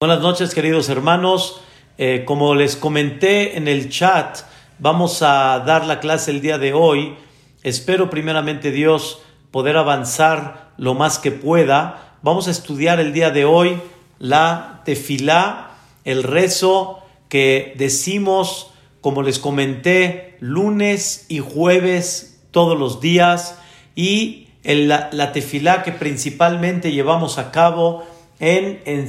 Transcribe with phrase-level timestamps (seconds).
[0.00, 1.60] Buenas noches, queridos hermanos.
[1.98, 4.38] Eh, como les comenté en el chat,
[4.78, 7.16] vamos a dar la clase el día de hoy.
[7.64, 12.16] Espero primeramente Dios poder avanzar lo más que pueda.
[12.22, 13.80] Vamos a estudiar el día de hoy
[14.20, 15.72] la tefilá,
[16.04, 18.70] el rezo que decimos,
[19.00, 23.58] como les comenté, lunes y jueves todos los días
[23.96, 28.06] y la, la tefilá que principalmente llevamos a cabo
[28.39, 29.07] en, en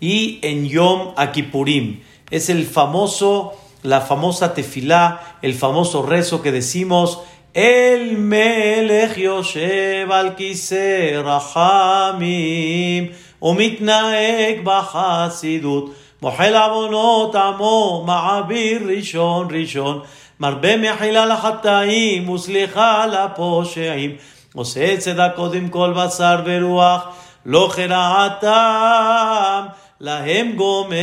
[0.00, 2.02] y en Yom Akipurim.
[2.30, 7.20] Es el famoso, la famosa tefilá, el famoso rezo que decimos,
[7.54, 13.12] el Melech Yoshev al Kiseh Rahamim,
[13.42, 20.00] ומתנהג בחסידות, מוחל עוונות עמו, מעביר ראשון ראשון,
[20.40, 24.16] מרבה מחילה לחטאים וסליחה לפושעים,
[24.54, 27.06] עושה צדקות עם כל בשר ורוח,
[27.45, 29.65] לא חרעתם
[29.99, 30.95] להם גומל.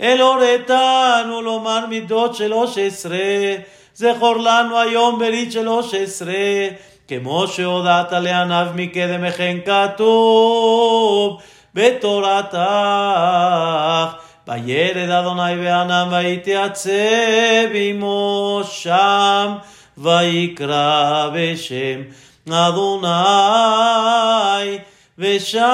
[0.00, 3.54] אל הורתנו לומר מידות שלוש עשרה,
[3.94, 6.68] זכור לנו היום ברית שלוש עשרה,
[7.08, 11.40] כמו שהודעת לעניו מקדם לכן כתוב
[11.74, 12.58] בתורתך.
[14.48, 16.90] וירד אדוני בענם ויתייצב
[17.74, 19.54] עמו שם,
[19.98, 22.00] ויקרא בשם
[22.50, 22.84] Adonai
[25.16, 25.64] Vesham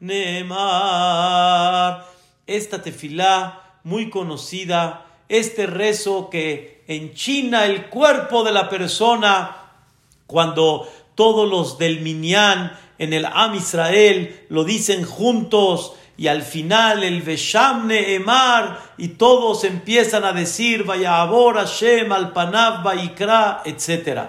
[0.00, 2.06] Nemar.
[2.46, 9.56] Esta tefilá muy conocida, este rezo que enchina el cuerpo de la persona
[10.26, 17.02] cuando todos los del Minyan en el Am Israel lo dicen juntos y al final
[17.02, 24.20] el Veshamne Emar y todos empiezan a decir Vaya Abor Hashem al Panav Vaikra, etc.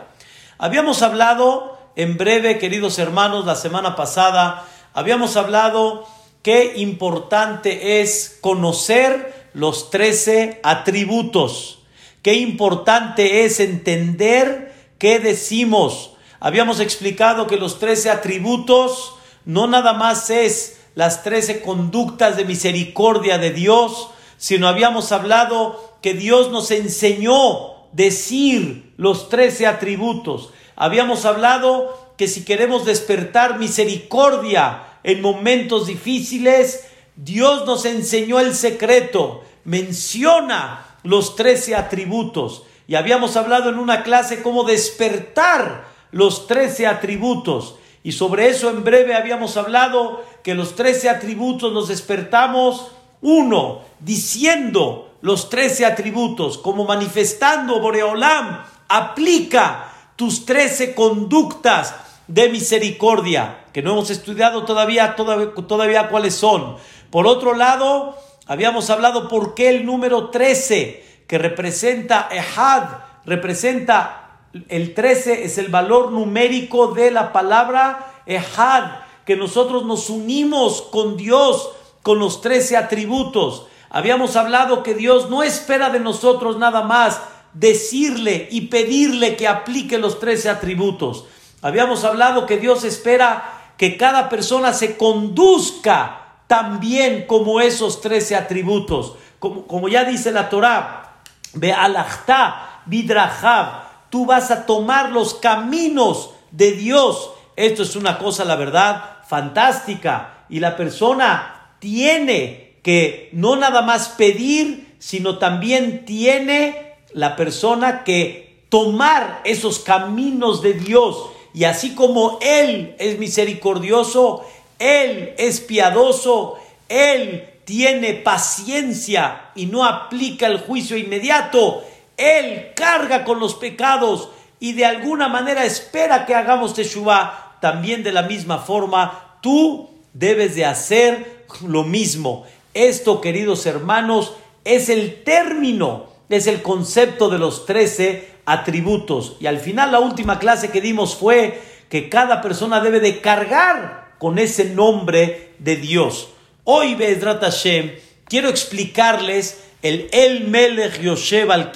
[0.58, 6.08] Habíamos hablado en breve, queridos hermanos, la semana pasada, habíamos hablado
[6.42, 11.80] qué importante es conocer los trece atributos,
[12.21, 16.11] qué importante es entender qué decimos.
[16.39, 19.15] Habíamos explicado que los trece atributos
[19.45, 26.14] no nada más es las trece conductas de misericordia de Dios, sino habíamos hablado que
[26.14, 30.52] Dios nos enseñó decir los trece atributos.
[30.76, 36.86] Habíamos hablado que si queremos despertar misericordia en momentos difíciles,
[37.16, 42.64] Dios nos enseñó el secreto, menciona los trece atributos.
[42.88, 47.76] Y habíamos hablado en una clase cómo despertar los trece atributos.
[48.05, 52.92] Y sobre eso en breve habíamos hablado que los trece atributos nos despertamos,
[53.23, 61.95] uno, diciendo los trece atributos, como manifestando Boreolam, aplica tus trece conductas
[62.27, 66.77] de misericordia, que no hemos estudiado todavía, todavía, todavía cuáles son.
[67.10, 72.83] Por otro lado, habíamos hablado por qué el número 13, que representa Ehad,
[73.26, 74.24] representa
[74.70, 81.17] el 13 es el valor numérico de la palabra Ehad, que nosotros nos unimos con
[81.17, 81.71] Dios
[82.04, 83.67] con los 13 atributos.
[83.89, 87.21] Habíamos hablado que Dios no espera de nosotros nada más
[87.54, 91.26] decirle y pedirle que aplique los 13 atributos.
[91.61, 99.16] Habíamos hablado que Dios espera que cada persona se conduzca también como esos 13 atributos.
[99.39, 101.22] Como, como ya dice la Torah,
[101.54, 103.85] ve alachta bidrahab
[104.15, 107.31] tú vas a tomar los caminos de Dios.
[107.58, 110.45] Esto es una cosa, la verdad, fantástica.
[110.48, 118.64] Y la persona tiene que no nada más pedir, sino también tiene la persona que
[118.70, 121.31] tomar esos caminos de Dios.
[121.54, 124.45] Y así como Él es misericordioso,
[124.80, 126.55] Él es piadoso,
[126.87, 131.83] Él tiene paciencia y no aplica el juicio inmediato,
[132.18, 137.57] él carga con los pecados y de alguna manera espera que hagamos Teshuvah.
[137.62, 142.45] También de la misma forma, tú debes de hacer lo mismo.
[142.74, 149.38] Esto, queridos hermanos, es el término, es el concepto de los trece atributos.
[149.40, 154.16] Y al final la última clase que dimos fue que cada persona debe de cargar
[154.18, 156.30] con ese nombre de Dios.
[156.63, 157.94] Hoy, Bezrat Hashem,
[158.25, 161.72] quiero explicarles el El Melech Yoshev al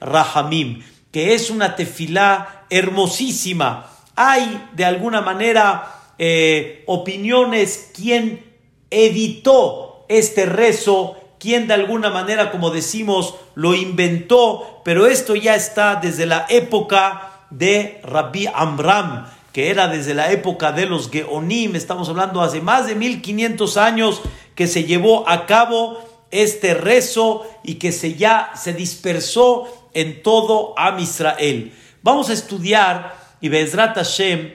[0.00, 0.82] Rahamim,
[1.12, 3.90] que es una tefilá hermosísima.
[4.16, 8.46] Hay de alguna manera eh, opiniones quién
[8.90, 15.96] editó este rezo, quién de alguna manera, como decimos, lo inventó, pero esto ya está
[15.96, 22.08] desde la época de Rabbi Amram, que era desde la época de los Geonim, estamos
[22.08, 24.22] hablando hace más de 1500 años
[24.54, 30.74] que se llevó a cabo este rezo y que se ya se dispersó en todo
[30.76, 31.72] Am Israel.
[32.02, 34.52] Vamos a estudiar y Bezrat Hashem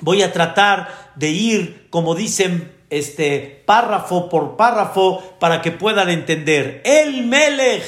[0.00, 6.82] voy a tratar de ir, como dicen, este párrafo por párrafo para que puedan entender.
[6.84, 7.84] El Melech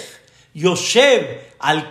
[0.55, 1.91] Yoshev al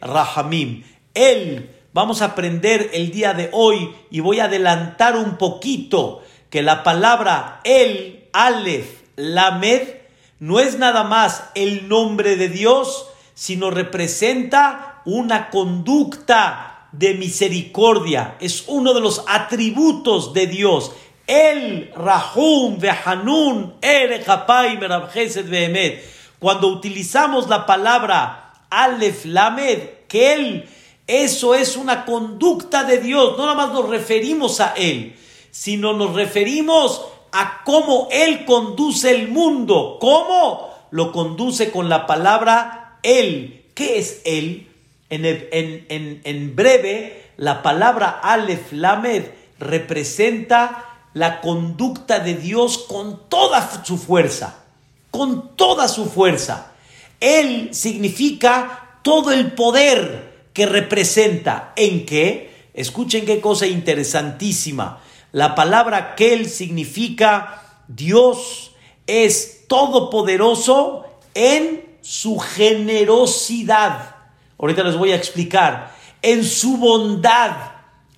[0.00, 0.82] Rahamim.
[1.14, 6.62] Él, vamos a aprender el día de hoy y voy a adelantar un poquito que
[6.62, 10.05] la palabra el, Aleph, Lamed,
[10.38, 18.36] no es nada más el nombre de Dios, sino representa una conducta de misericordia.
[18.40, 20.92] Es uno de los atributos de Dios.
[21.26, 24.24] El Rahum Vehanun Ere
[25.44, 26.04] Behemet.
[26.38, 30.68] Cuando utilizamos la palabra Aleph Lamed, que Él,
[31.06, 33.36] eso es una conducta de Dios.
[33.36, 35.16] No nada más nos referimos a Él,
[35.50, 37.06] sino nos referimos
[37.38, 39.98] a cómo Él conduce el mundo.
[40.00, 40.70] ¿Cómo?
[40.90, 43.64] Lo conduce con la palabra Él.
[43.74, 44.68] ¿Qué es Él?
[45.10, 49.24] En, en, en, breve, la palabra Aleph Lamed
[49.58, 54.64] representa la conducta de Dios con toda su fuerza.
[55.10, 56.72] Con toda su fuerza.
[57.20, 61.74] Él significa todo el poder que representa.
[61.76, 62.70] ¿En qué?
[62.72, 65.00] Escuchen qué cosa interesantísima.
[65.36, 68.72] La palabra Kel significa Dios
[69.06, 71.04] es todopoderoso
[71.34, 74.16] en su generosidad.
[74.58, 75.94] Ahorita les voy a explicar.
[76.22, 77.50] En su bondad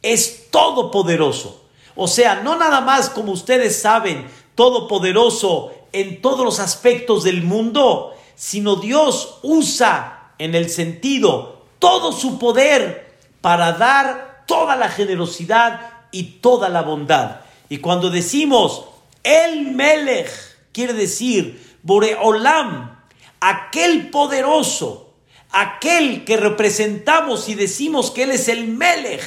[0.01, 1.65] es todopoderoso.
[1.97, 8.15] O sea, no nada más como ustedes saben, todopoderoso en todos los aspectos del mundo,
[8.37, 16.41] sino Dios usa en el sentido todo su poder para dar toda la generosidad y
[16.41, 17.41] toda la bondad.
[17.69, 18.85] Y cuando decimos
[19.23, 20.31] el Melech,
[20.73, 22.99] quiere decir Boreolam,
[23.41, 25.15] aquel poderoso,
[25.51, 29.23] aquel que representamos y decimos que Él es el Melech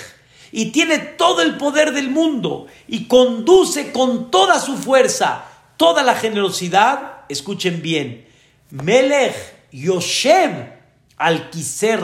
[0.51, 5.45] y tiene todo el poder del mundo y conduce con toda su fuerza,
[5.77, 8.27] toda la generosidad, escuchen bien,
[8.69, 9.35] Melech
[9.71, 10.73] Yoshev
[11.17, 12.01] al Kiser.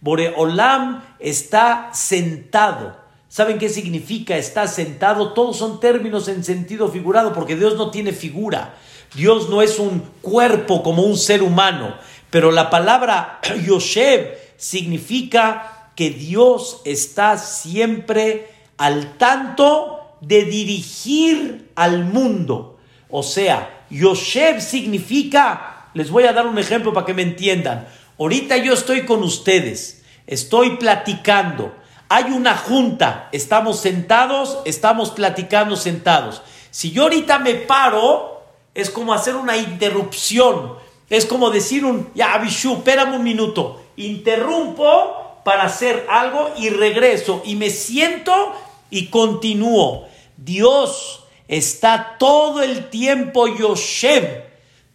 [0.00, 3.05] Boreolam está sentado
[3.36, 5.34] ¿Saben qué significa estar sentado?
[5.34, 8.76] Todos son términos en sentido figurado, porque Dios no tiene figura.
[9.14, 11.94] Dios no es un cuerpo como un ser humano.
[12.30, 18.48] Pero la palabra Yoshev significa que Dios está siempre
[18.78, 22.78] al tanto de dirigir al mundo.
[23.10, 27.86] O sea, Yoshev significa, les voy a dar un ejemplo para que me entiendan.
[28.18, 36.42] Ahorita yo estoy con ustedes, estoy platicando hay una junta, estamos sentados, estamos platicando sentados.
[36.70, 38.42] Si yo ahorita me paro,
[38.74, 40.74] es como hacer una interrupción.
[41.08, 43.82] Es como decir un, ya, Abishu, espérame un minuto.
[43.96, 47.42] Interrumpo para hacer algo y regreso.
[47.44, 48.52] Y me siento
[48.90, 50.06] y continúo.
[50.36, 54.44] Dios está todo el tiempo Yoshev.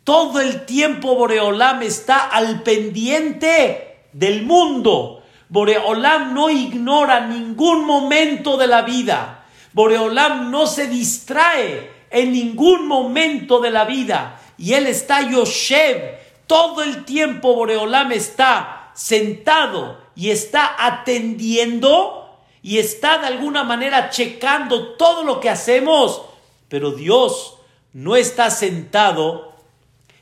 [0.03, 5.20] Todo el tiempo Boreolam está al pendiente del mundo
[5.51, 9.43] Boreolam no ignora ningún momento de la vida.
[9.73, 14.39] Boreolam no se distrae en ningún momento de la vida.
[14.57, 16.19] Y él está Yoshev.
[16.47, 22.29] Todo el tiempo Boreolam está sentado y está atendiendo
[22.61, 26.21] y está de alguna manera checando todo lo que hacemos.
[26.69, 27.57] Pero Dios
[27.91, 29.51] no está sentado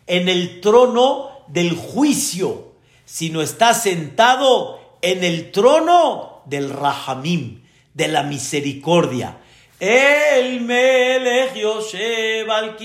[0.08, 2.72] en el trono del juicio,
[3.06, 7.64] sino está sentado en el trono del Rahamim,
[7.94, 9.38] de la misericordia.
[9.80, 12.78] El Melech Yoshev al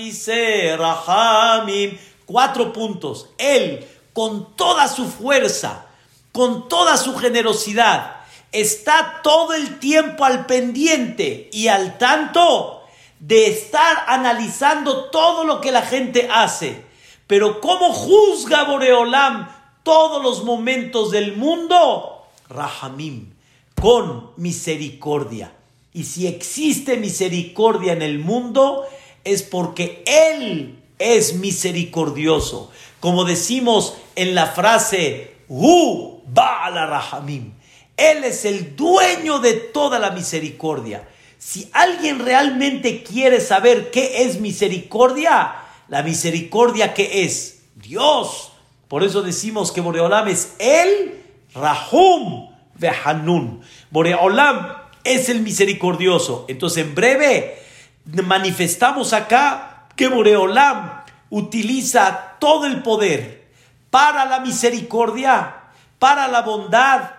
[0.77, 1.97] Rahamim.
[2.25, 3.29] Cuatro puntos.
[3.37, 5.87] Él, con toda su fuerza,
[6.31, 8.15] con toda su generosidad,
[8.51, 12.83] está todo el tiempo al pendiente y al tanto
[13.19, 16.85] de estar analizando todo lo que la gente hace.
[17.27, 19.49] Pero ¿cómo juzga Boreolam
[19.85, 23.33] todos los momentos del mundo, Rahamim,
[23.79, 25.53] con misericordia.
[25.93, 28.83] Y si existe misericordia en el mundo,
[29.23, 32.71] es porque Él es misericordioso.
[32.99, 37.53] Como decimos en la frase, Hu Ba'ala Rahamim.
[37.95, 41.07] Él es el dueño de toda la misericordia.
[41.37, 45.57] Si alguien realmente quiere saber qué es misericordia,
[45.89, 48.51] la misericordia que es Dios
[48.87, 51.23] por eso decimos que Boreolam es el
[51.53, 53.61] Rahum, vehanun.
[53.89, 54.73] Boreolam
[55.03, 56.45] es el misericordioso.
[56.47, 57.59] Entonces, en breve,
[58.05, 63.47] manifestamos acá que Boreolam utiliza todo el poder
[63.89, 65.55] para la misericordia,
[65.97, 67.11] para la bondad.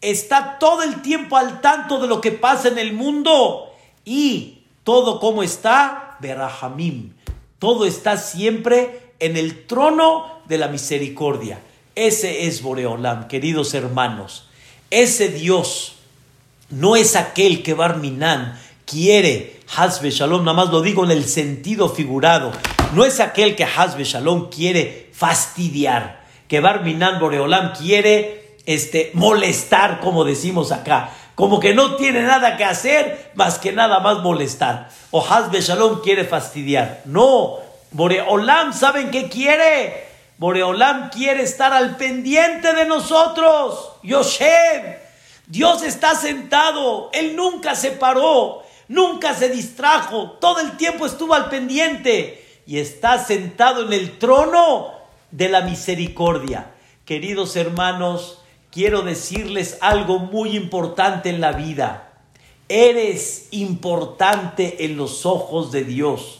[0.00, 3.72] Está todo el tiempo al tanto de lo que pasa en el mundo
[4.04, 7.14] y todo como está, Berahamim.
[7.58, 11.60] Todo está siempre en el trono de la misericordia.
[11.94, 14.48] Ese es Boreolam, queridos hermanos.
[14.90, 15.96] Ese Dios
[16.70, 21.88] no es aquel que Barminan quiere, Hazbe Shalom, nada más lo digo en el sentido
[21.88, 22.52] figurado.
[22.94, 30.24] No es aquel que Hazbe Shalom quiere fastidiar, que Barminan Boreolam quiere este, molestar, como
[30.24, 31.10] decimos acá.
[31.34, 34.88] Como que no tiene nada que hacer más que nada más molestar.
[35.10, 37.02] O Hazbe Shalom quiere fastidiar.
[37.04, 37.58] No,
[37.92, 40.06] Boreolam, ¿saben qué quiere?
[40.38, 43.92] Boreolam quiere estar al pendiente de nosotros.
[44.02, 44.98] Yoshev,
[45.46, 51.48] Dios está sentado, Él nunca se paró, nunca se distrajo, todo el tiempo estuvo al
[51.48, 54.92] pendiente y está sentado en el trono
[55.30, 56.72] de la misericordia.
[57.04, 62.12] Queridos hermanos, quiero decirles algo muy importante en la vida.
[62.68, 66.35] Eres importante en los ojos de Dios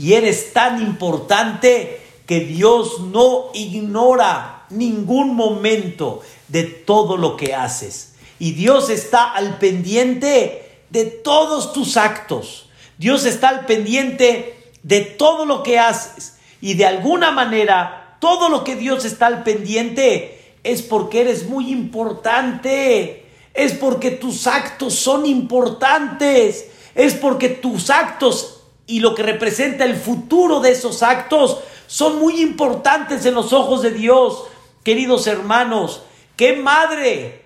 [0.00, 8.14] y eres tan importante que Dios no ignora ningún momento de todo lo que haces.
[8.38, 12.70] Y Dios está al pendiente de todos tus actos.
[12.96, 16.38] Dios está al pendiente de todo lo que haces.
[16.62, 21.70] Y de alguna manera, todo lo que Dios está al pendiente es porque eres muy
[21.70, 23.26] importante.
[23.52, 26.70] Es porque tus actos son importantes.
[26.94, 28.59] Es porque tus actos
[28.90, 33.82] y lo que representa el futuro de esos actos son muy importantes en los ojos
[33.82, 34.44] de Dios.
[34.82, 36.02] Queridos hermanos,
[36.36, 37.44] qué madre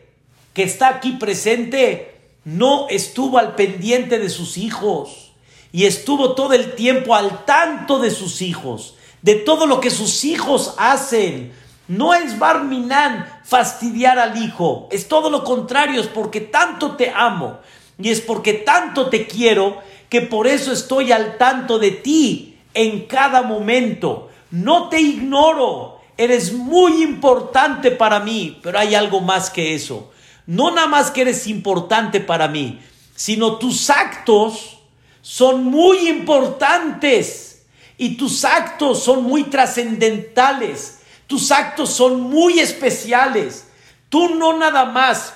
[0.54, 5.32] que está aquí presente no estuvo al pendiente de sus hijos
[5.70, 10.24] y estuvo todo el tiempo al tanto de sus hijos, de todo lo que sus
[10.24, 11.52] hijos hacen.
[11.88, 17.58] No es Barminan fastidiar al hijo, es todo lo contrario, es porque tanto te amo
[17.98, 19.82] y es porque tanto te quiero
[20.14, 26.52] que por eso estoy al tanto de ti en cada momento no te ignoro, eres
[26.52, 30.12] muy importante para mí, pero hay algo más que eso.
[30.46, 32.80] No nada más que eres importante para mí,
[33.16, 34.78] sino tus actos
[35.20, 37.64] son muy importantes
[37.98, 43.66] y tus actos son muy trascendentales, tus actos son muy especiales.
[44.10, 45.34] Tú no nada más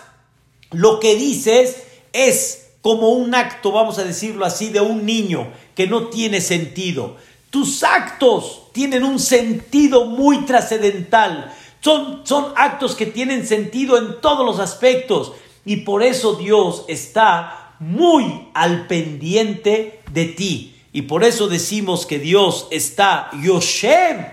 [0.70, 1.82] lo que dices
[2.12, 7.16] es como un acto, vamos a decirlo así, de un niño que no tiene sentido.
[7.50, 11.52] Tus actos tienen un sentido muy trascendental.
[11.80, 15.32] Son, son actos que tienen sentido en todos los aspectos.
[15.64, 20.75] Y por eso Dios está muy al pendiente de ti.
[20.92, 24.26] Y por eso decimos que Dios está Yoshem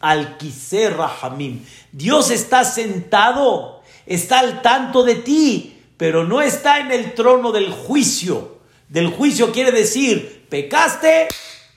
[0.00, 1.64] al Kiser Rahamim.
[1.92, 7.70] Dios está sentado, está al tanto de ti, pero no está en el trono del
[7.70, 8.58] juicio.
[8.88, 11.28] Del juicio quiere decir, pecaste,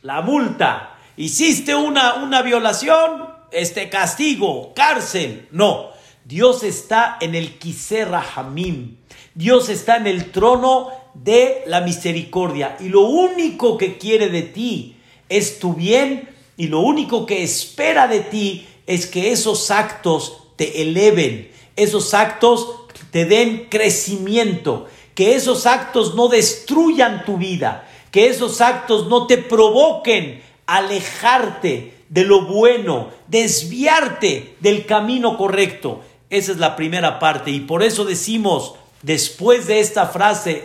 [0.04, 0.98] la multa.
[1.18, 5.50] Hiciste una, una violación, este castigo, cárcel.
[5.52, 5.90] No,
[6.24, 8.98] Dios está en el Kisera Hamim.
[9.34, 12.78] Dios está en el trono de la misericordia.
[12.80, 14.98] Y lo único que quiere de ti
[15.30, 20.84] es tu bien y lo único que espera de ti es que esos actos te
[20.84, 22.81] eleven, esos actos
[23.12, 29.38] te den crecimiento, que esos actos no destruyan tu vida, que esos actos no te
[29.38, 36.02] provoquen alejarte de lo bueno, desviarte del camino correcto.
[36.30, 40.64] Esa es la primera parte y por eso decimos después de esta frase,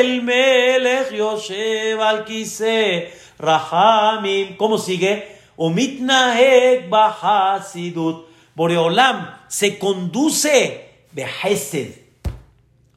[0.00, 2.24] el Melech Yoshev al
[3.38, 5.36] Rahamim, ¿cómo sigue?
[5.56, 8.30] Omitnahek Bahasidut.
[8.54, 11.94] Boreolam se conduce Behesed,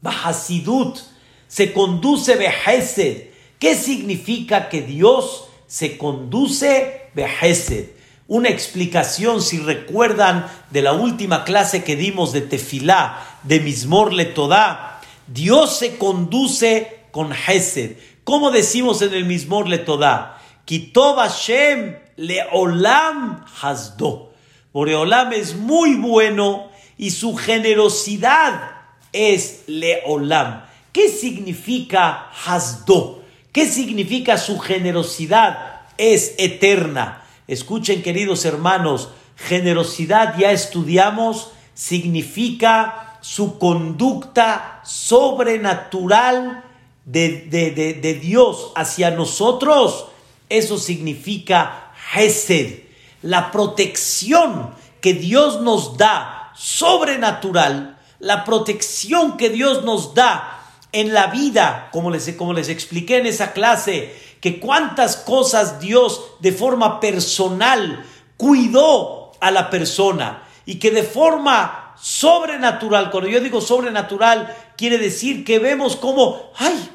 [0.02, 1.00] Bahasidut,
[1.48, 7.92] se conduce Behesed ¿Qué significa que Dios se conduce Behesed?
[8.28, 15.00] Una explicación, si recuerdan, de la última clase que dimos de Tefilá, de Mismor Letodá.
[15.28, 17.96] Dios se conduce con Hesed.
[18.26, 20.42] ¿Cómo decimos en el Mismor Letodá?
[20.66, 24.34] Kitob Hashem leolam hasdo.
[24.74, 28.72] Boreolam es muy bueno y su generosidad
[29.12, 30.64] es leolam.
[30.92, 33.24] ¿Qué significa hasdo?
[33.52, 35.82] ¿Qué significa su generosidad?
[35.98, 37.24] Es eterna.
[37.48, 46.64] Escuchen, queridos hermanos, generosidad ya estudiamos, significa su conducta sobrenatural
[47.06, 50.08] de, de, Dios hacia nosotros,
[50.50, 52.84] eso significa Hesed,
[53.22, 54.72] la protección
[55.02, 62.10] que Dios nos da sobrenatural, la protección que Dios nos da en la vida, como
[62.10, 68.06] les, como les expliqué en esa clase, que cuántas cosas Dios de forma personal
[68.38, 75.44] cuidó a la persona y que de forma sobrenatural, cuando yo digo sobrenatural, quiere decir
[75.44, 76.90] que vemos como, ay,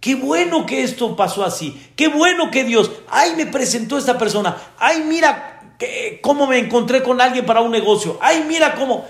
[0.00, 4.56] qué bueno que esto pasó así, qué bueno que Dios, ay, me presentó esta persona,
[4.78, 5.49] ay, mira
[6.20, 9.06] cómo me encontré con alguien para un negocio, ay, mira cómo,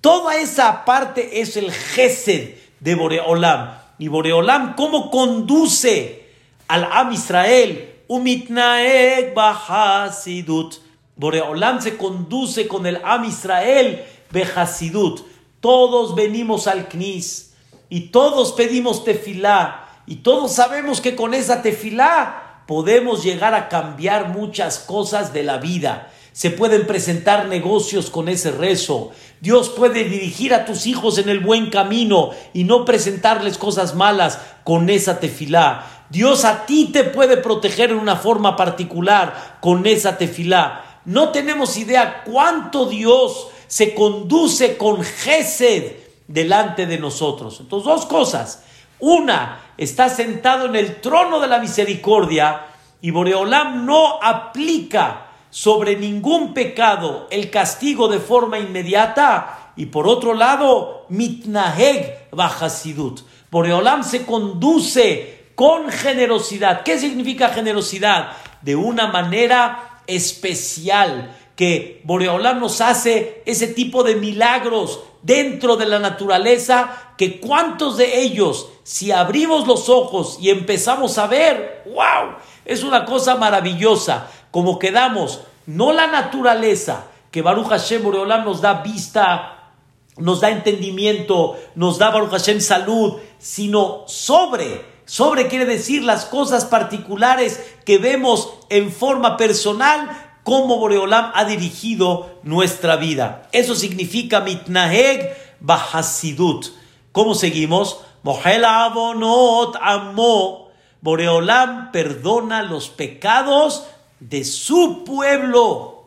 [0.00, 3.78] toda esa parte es el gesed de Boreolam.
[3.98, 6.28] Y Boreolam, ¿cómo conduce
[6.68, 7.94] al Am Israel?
[8.08, 10.74] Umitnaeg Bahasidut.
[11.16, 15.20] Boreolam se conduce con el Am Israel Behasidut.
[15.60, 17.54] Todos venimos al Knis
[17.88, 24.28] y todos pedimos tefilá y todos sabemos que con esa tefilá podemos llegar a cambiar
[24.28, 26.10] muchas cosas de la vida.
[26.34, 29.12] Se pueden presentar negocios con ese rezo.
[29.40, 34.40] Dios puede dirigir a tus hijos en el buen camino y no presentarles cosas malas
[34.64, 36.06] con esa tefilá.
[36.10, 41.00] Dios a ti te puede proteger en una forma particular con esa tefilá.
[41.04, 45.92] No tenemos idea cuánto Dios se conduce con Gesed
[46.26, 47.60] delante de nosotros.
[47.60, 48.64] Entonces, dos cosas.
[48.98, 52.66] Una, está sentado en el trono de la misericordia
[53.00, 55.23] y Boreolam no aplica
[55.54, 59.70] sobre ningún pecado el castigo de forma inmediata.
[59.76, 63.20] Y por otro lado, mitnaheg bajasidut.
[63.52, 66.82] Boreolam se conduce con generosidad.
[66.82, 68.32] ¿Qué significa generosidad?
[68.62, 76.00] De una manera especial que Boreolam nos hace ese tipo de milagros dentro de la
[76.00, 82.82] naturaleza, que cuántos de ellos, si abrimos los ojos y empezamos a ver, wow, es
[82.82, 89.72] una cosa maravillosa, como quedamos, no la naturaleza, que Baruch Hashem Boreolam nos da vista,
[90.16, 96.64] nos da entendimiento, nos da Baruch Hashem salud, sino sobre sobre quiere decir las cosas
[96.64, 103.48] particulares que vemos en forma personal, como Boreolam ha dirigido nuestra vida.
[103.52, 106.66] Eso significa mitnaheg bahasidut.
[107.12, 108.00] ¿Cómo seguimos?
[108.22, 110.68] Mohel abonot amo.
[111.00, 113.86] Boreolam perdona los pecados
[114.28, 116.04] de su pueblo.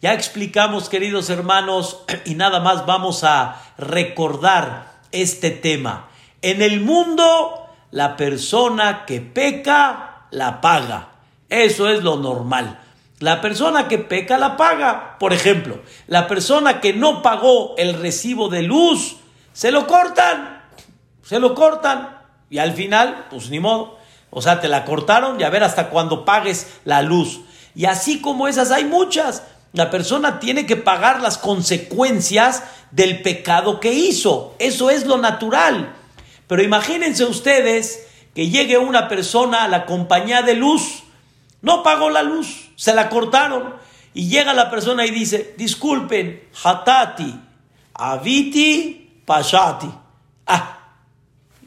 [0.00, 6.08] Ya explicamos, queridos hermanos, y nada más vamos a recordar este tema.
[6.40, 11.08] En el mundo, la persona que peca, la paga.
[11.48, 12.80] Eso es lo normal.
[13.18, 15.18] La persona que peca la paga.
[15.18, 19.16] Por ejemplo, la persona que no pagó el recibo de luz,
[19.52, 20.62] se lo cortan.
[21.22, 22.18] Se lo cortan.
[22.48, 24.01] Y al final, pues ni modo.
[24.34, 27.42] O sea, te la cortaron y a ver hasta cuando pagues la luz.
[27.74, 29.42] Y así como esas hay muchas.
[29.74, 34.54] La persona tiene que pagar las consecuencias del pecado que hizo.
[34.58, 35.94] Eso es lo natural.
[36.46, 41.02] Pero imagínense ustedes que llegue una persona a la compañía de luz,
[41.60, 43.74] no pagó la luz, se la cortaron,
[44.14, 47.38] y llega la persona y dice, disculpen, hatati,
[47.94, 49.90] aviti, pashati.
[50.46, 50.81] Ah,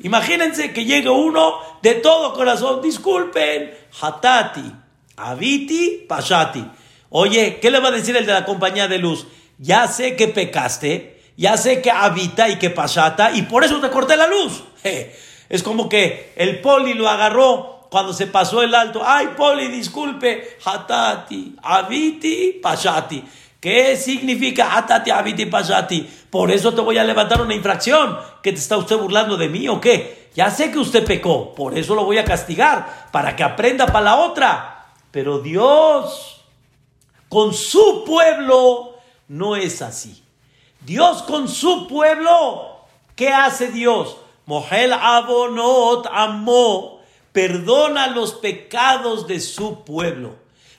[0.01, 4.71] imagínense que llegue uno de todo corazón, disculpen, hatati,
[5.17, 6.65] aviti, pashati.
[7.09, 9.27] Oye, ¿qué le va a decir el de la compañía de luz?
[9.57, 13.89] Ya sé que pecaste, ya sé que habita y que pasata y por eso te
[13.89, 14.63] corté la luz.
[15.47, 19.03] Es como que el poli lo agarró cuando se pasó el alto.
[19.05, 20.57] Ay, poli, disculpe.
[20.65, 23.23] Hatati, habiti, pasati.
[23.65, 26.07] ¿Qué significa hatati, habiti, pasati?
[26.29, 28.15] Por eso te voy a levantar una infracción.
[28.43, 30.29] ¿Que te está usted burlando de mí o qué?
[30.35, 34.01] Ya sé que usted pecó, por eso lo voy a castigar, para que aprenda para
[34.01, 34.85] la otra.
[35.09, 36.43] Pero Dios,
[37.27, 38.99] con su pueblo,
[39.29, 40.23] no es así.
[40.81, 42.81] Dios con su pueblo.
[43.15, 44.17] ¿Qué hace Dios?
[44.45, 46.99] Mohel abonot amó.
[47.31, 50.35] Perdona los pecados de su pueblo.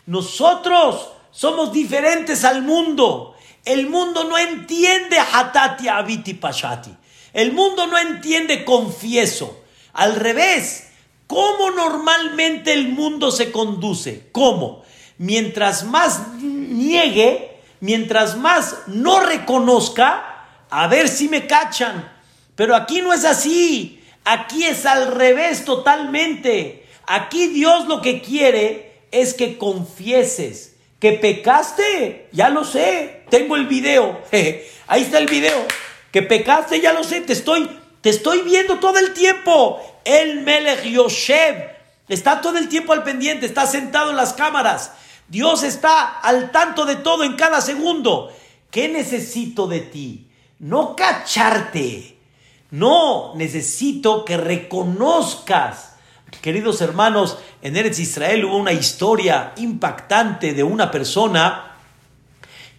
[0.06, 3.36] Nosotros somos diferentes al mundo.
[3.62, 6.90] El mundo no entiende hatati abiti pashati.
[7.34, 9.62] El mundo no entiende confieso.
[9.92, 10.88] Al revés,
[11.26, 14.30] ¿cómo normalmente el mundo se conduce?
[14.32, 14.82] ¿Cómo?
[15.18, 22.10] Mientras más niegue, mientras más no reconozca, a ver si me cachan.
[22.54, 24.02] Pero aquí no es así.
[24.24, 26.86] Aquí es al revés totalmente.
[27.06, 33.66] Aquí Dios lo que quiere es que confieses, que pecaste, ya lo sé, tengo el
[33.66, 34.20] video,
[34.86, 35.66] ahí está el video,
[36.10, 37.68] que pecaste, ya lo sé, te estoy,
[38.00, 39.80] te estoy viendo todo el tiempo.
[40.04, 41.70] El Melech Yoshev
[42.08, 44.92] está todo el tiempo al pendiente, está sentado en las cámaras.
[45.28, 48.32] Dios está al tanto de todo en cada segundo.
[48.70, 50.30] ¿Qué necesito de ti?
[50.60, 52.16] No cacharte.
[52.70, 55.95] No, necesito que reconozcas
[56.40, 61.76] Queridos hermanos, en Eretz Israel hubo una historia impactante de una persona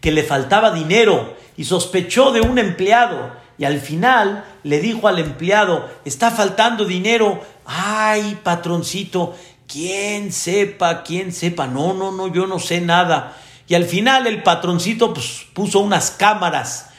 [0.02, 5.20] que le faltaba dinero y sospechó de un empleado y al final le dijo al
[5.20, 9.36] empleado, está faltando dinero, ay patroncito,
[9.68, 13.36] quién sepa, quién sepa, no, no, no, yo no sé nada.
[13.68, 16.90] Y al final el patroncito pues, puso unas cámaras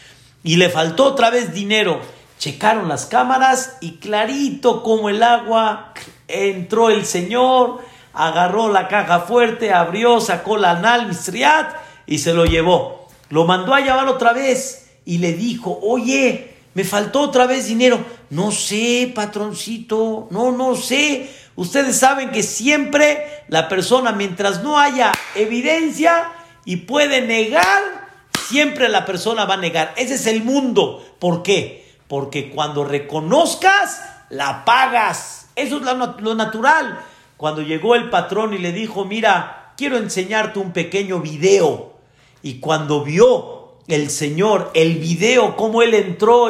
[0.43, 2.01] y le faltó otra vez dinero.
[2.39, 5.93] Checaron las cámaras y clarito como el agua
[6.29, 7.81] entró el Señor,
[8.13, 11.11] agarró la caja fuerte, abrió, sacó la anal
[12.07, 13.09] y se lo llevó.
[13.31, 17.99] Lo mandó a llevar otra vez y le dijo, oye, me faltó otra vez dinero.
[18.31, 21.31] No sé, patroncito, no, no sé.
[21.57, 26.31] Ustedes saben que siempre la persona, mientras no haya evidencia
[26.65, 28.09] y puede negar,
[28.49, 29.93] siempre la persona va a negar.
[29.97, 31.05] Ese es el mundo.
[31.19, 31.97] ¿Por qué?
[32.07, 35.38] Porque cuando reconozcas, la pagas.
[35.59, 35.83] Eso es
[36.23, 37.05] lo, natural.
[37.37, 41.95] Cuando llegó el patrón y le dijo, mira, quiero enseñarte un pequeño video.
[42.43, 46.49] Y cuando vio el Señor el video, cómo él entró,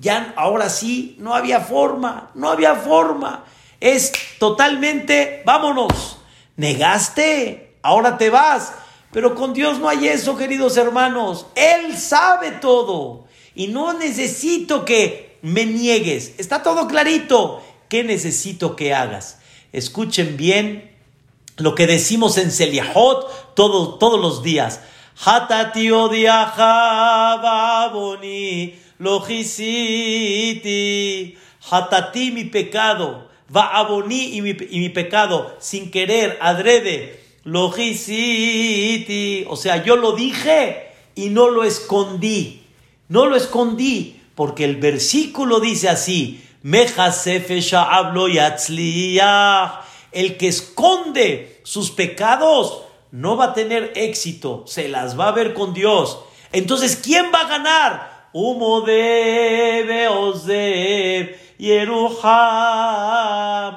[0.00, 3.44] ya ahora sí, no había forma, no había forma.
[3.80, 6.18] Es totalmente, vámonos,
[6.56, 8.74] negaste, ahora te vas.
[9.12, 11.46] Pero con Dios no hay eso, queridos hermanos.
[11.54, 13.24] Él sabe todo.
[13.54, 16.34] Y no necesito que me niegues.
[16.38, 17.62] Está todo clarito.
[17.92, 19.38] ¿Qué necesito que hagas?
[19.70, 20.90] Escuchen bien
[21.58, 24.80] lo que decimos en Seliahot todos los días.
[25.22, 25.90] Hatati
[27.50, 29.76] baboni logisiti.
[31.70, 33.28] Hatati mi pecado.
[33.54, 37.20] Va aboni y mi, y mi pecado sin querer, adrede.
[37.44, 37.84] Logisiti.
[39.50, 42.62] O sea, yo lo dije y no lo escondí.
[43.10, 46.42] No lo escondí, porque el versículo dice así,
[47.74, 48.26] hablo
[50.12, 55.54] el que esconde sus pecados no va a tener éxito, se las va a ver
[55.54, 56.18] con Dios.
[56.52, 58.28] Entonces, ¿quién va a ganar?
[58.32, 59.84] Humo de
[61.58, 62.22] Yeruham,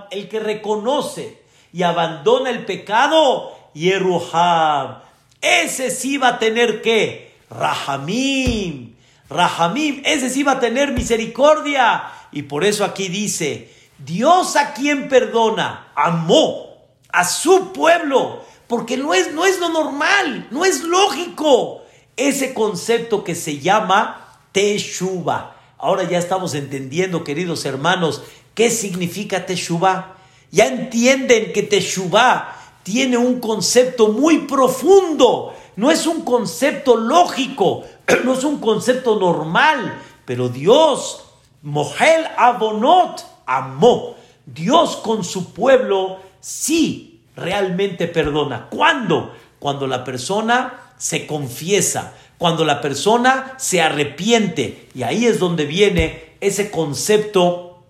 [0.09, 1.43] el que reconoce
[1.73, 4.99] y abandona el pecado, Yeruham.
[5.41, 8.95] Ese sí va a tener que Rahamim,
[9.29, 12.03] Rahamim, ese sí va a tener misericordia.
[12.35, 16.67] Y por eso aquí dice, Dios a quien perdona, amó
[17.09, 21.83] a su pueblo, porque no es, no es lo normal, no es lógico.
[22.17, 25.55] Ese concepto que se llama Teshuva.
[25.77, 28.21] Ahora ya estamos entendiendo, queridos hermanos,
[28.53, 30.17] qué significa Teshuva.
[30.51, 37.85] Ya entienden que Teshuva tiene un concepto muy profundo, no es un concepto lógico,
[38.25, 41.24] no es un concepto normal, pero Dios,
[41.65, 44.15] Mohel Abonot, amó.
[44.45, 48.67] Dios con su pueblo sí realmente perdona.
[48.69, 49.35] ¿Cuándo?
[49.57, 54.89] Cuando la persona se confiesa, cuando la persona se arrepiente.
[54.93, 57.83] Y ahí es donde viene ese concepto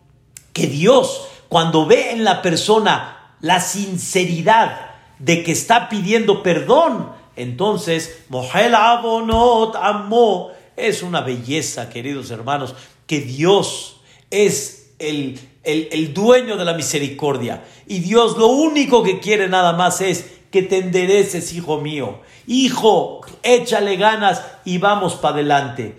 [0.54, 8.24] que Dios, cuando ve en la persona la sinceridad de que está pidiendo perdón, entonces,
[8.30, 12.76] Mohel Abonot Amó es una belleza, queridos hermanos,
[13.08, 17.64] que Dios es el, el, dueño de la misericordia.
[17.88, 22.20] Y Dios lo único que quiere nada más es que te endereces, hijo mío.
[22.48, 25.98] Hijo, échale ganas y vamos para adelante.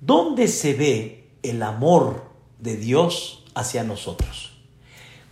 [0.00, 2.24] ¿Dónde se ve el amor
[2.58, 4.52] de Dios hacia nosotros?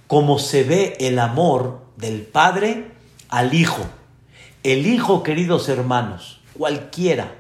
[0.07, 2.93] Como se ve el amor del Padre
[3.29, 3.83] al Hijo.
[4.63, 7.39] El hijo, queridos hermanos, cualquiera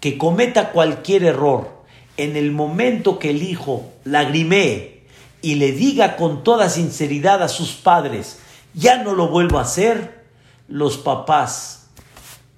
[0.00, 1.77] que cometa cualquier error,
[2.18, 5.06] en el momento que el hijo lagrimee
[5.40, 8.40] y le diga con toda sinceridad a sus padres,
[8.74, 10.26] ya no lo vuelvo a hacer,
[10.66, 11.86] los papás,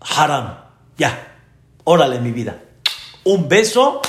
[0.01, 0.59] haram,
[0.97, 1.37] ya,
[1.85, 2.63] órale mi vida,
[3.25, 4.01] un beso,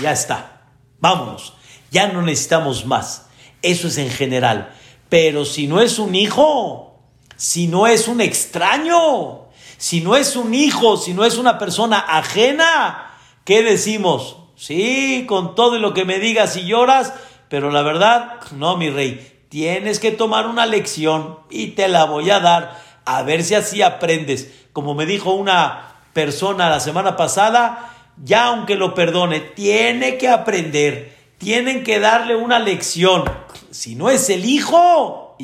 [0.00, 0.62] ya está,
[1.00, 1.54] vámonos,
[1.90, 3.26] ya no necesitamos más,
[3.62, 4.72] eso es en general,
[5.08, 7.00] pero si no es un hijo,
[7.36, 11.98] si no es un extraño, si no es un hijo, si no es una persona
[11.98, 13.10] ajena,
[13.44, 14.36] ¿qué decimos?
[14.56, 17.12] Sí, con todo lo que me digas y lloras,
[17.48, 22.30] pero la verdad, no, mi rey, tienes que tomar una lección y te la voy
[22.30, 24.52] a dar, a ver si así aprendes.
[24.72, 31.16] como me dijo una persona la semana pasada, ya aunque lo perdone, tiene que aprender,
[31.38, 33.24] tienen que darle una lección.
[33.70, 35.36] Si no es el hijo,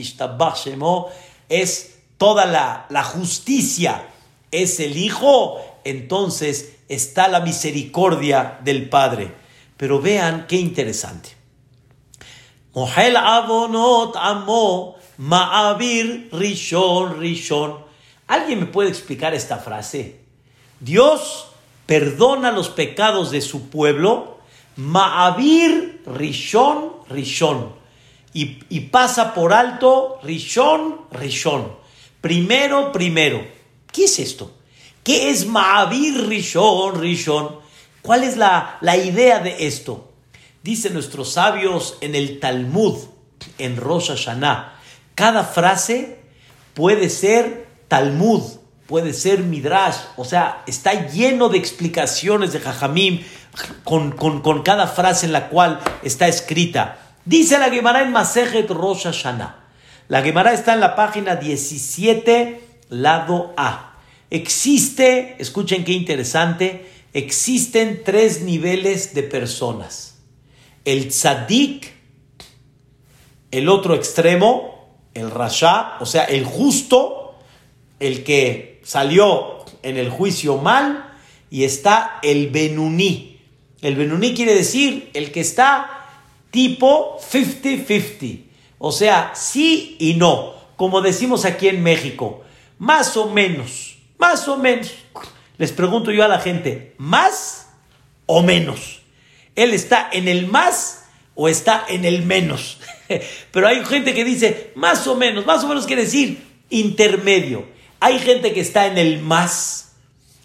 [1.49, 4.09] es toda la, la justicia,
[4.51, 9.33] es el hijo, entonces está la misericordia del Padre.
[9.77, 11.31] Pero vean qué interesante.
[12.75, 17.79] Mohel Abonot Amo Ma'avir Rishon Rishon.
[18.27, 20.21] ¿Alguien me puede explicar esta frase?
[20.81, 21.47] Dios
[21.87, 24.39] perdona los pecados de su pueblo,
[24.77, 27.73] Ma'avir Rishon Rishon.
[28.33, 31.73] Y, y pasa por alto Rishon Rishon.
[32.21, 33.45] Primero, primero.
[33.93, 34.60] ¿Qué es esto?
[35.11, 37.57] ¿Qué es Ma'avir Rishon Rishon?
[38.01, 40.13] ¿Cuál es la, la idea de esto?
[40.63, 42.97] Dicen nuestros sabios en el Talmud,
[43.59, 44.73] en Rosh Hashanah,
[45.17, 46.21] cada frase
[46.75, 48.41] puede ser Talmud,
[48.87, 53.25] puede ser Midrash, o sea, está lleno de explicaciones de Jajamim
[53.83, 56.99] con, con, cada frase en la cual está escrita.
[57.25, 59.57] Dice la Gemara en Masejet Rosh Hashanah.
[60.07, 63.90] La Gemara está en la página 17, lado A.
[64.31, 70.11] Existe, escuchen qué interesante, existen tres niveles de personas
[70.85, 71.93] el tzadik,
[73.51, 77.35] el otro extremo, el rasha, o sea, el justo,
[77.99, 81.19] el que salió en el juicio mal,
[81.51, 83.39] y está el benuní.
[83.83, 86.07] El benuní quiere decir el que está
[86.51, 88.45] tipo 50-50,
[88.79, 92.43] o sea, sí y no, como decimos aquí en México,
[92.79, 93.90] más o menos,
[94.21, 94.93] más o menos.
[95.57, 97.69] Les pregunto yo a la gente, ¿más
[98.27, 99.01] o menos?
[99.57, 102.79] Él está en el más o está en el menos.
[103.51, 107.67] Pero hay gente que dice más o menos, más o menos quiere decir intermedio.
[107.99, 109.93] Hay gente que está en el más,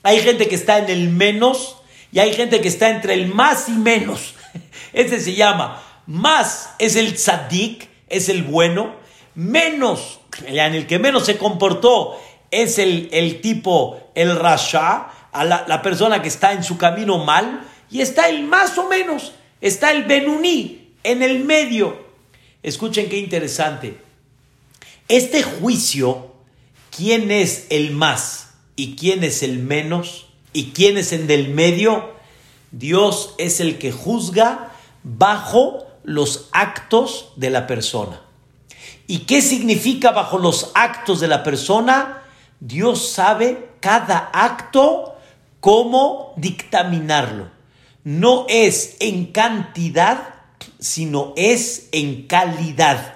[0.03, 1.77] hay gente que está en el menos
[2.11, 4.35] y hay gente que está entre el más y menos.
[4.93, 8.95] Ese se llama más es el tzadik, es el bueno,
[9.33, 12.17] menos, en el que menos se comportó
[12.61, 17.23] es el, el tipo, el rasha, a la, la persona que está en su camino
[17.23, 22.05] mal, y está el más o menos, está el Benuní en el medio.
[22.63, 23.99] Escuchen qué interesante.
[25.07, 26.33] Este juicio,
[26.95, 32.15] ¿quién es el más y quién es el menos y quién es el del medio?
[32.71, 34.71] Dios es el que juzga
[35.03, 38.21] bajo los actos de la persona.
[39.07, 42.23] ¿Y qué significa bajo los actos de la persona?
[42.59, 45.15] Dios sabe cada acto
[45.59, 47.55] cómo dictaminarlo
[48.05, 50.35] no es en cantidad,
[50.79, 53.15] sino es en calidad,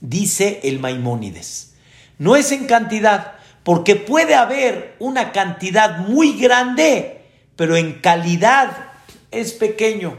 [0.00, 1.74] dice el Maimónides.
[2.18, 7.22] No es en cantidad, porque puede haber una cantidad muy grande,
[7.56, 8.92] pero en calidad
[9.32, 10.16] es pequeño.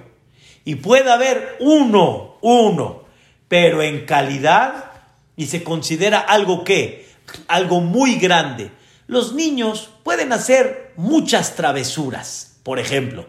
[0.65, 3.03] Y puede haber uno, uno,
[3.47, 4.91] pero en calidad,
[5.37, 7.07] y se considera algo que,
[7.47, 8.71] algo muy grande.
[9.07, 13.25] Los niños pueden hacer muchas travesuras, por ejemplo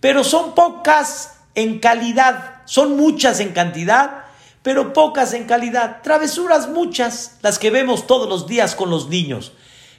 [0.00, 4.24] pero son pocas en calidad, son muchas en cantidad,
[4.62, 6.00] pero pocas en calidad.
[6.02, 9.52] Travesuras muchas, las que vemos todos los días con los niños,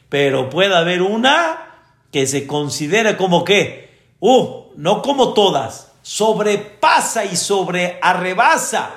[0.10, 1.67] pero puede haber una
[2.12, 8.91] que se considere como que, uh, no como todas, sobrepasa y sobrearrebasa,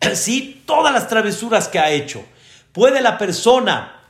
[0.14, 0.62] ¿sí?
[0.66, 2.24] Todas las travesuras que ha hecho.
[2.74, 4.02] Puede la persona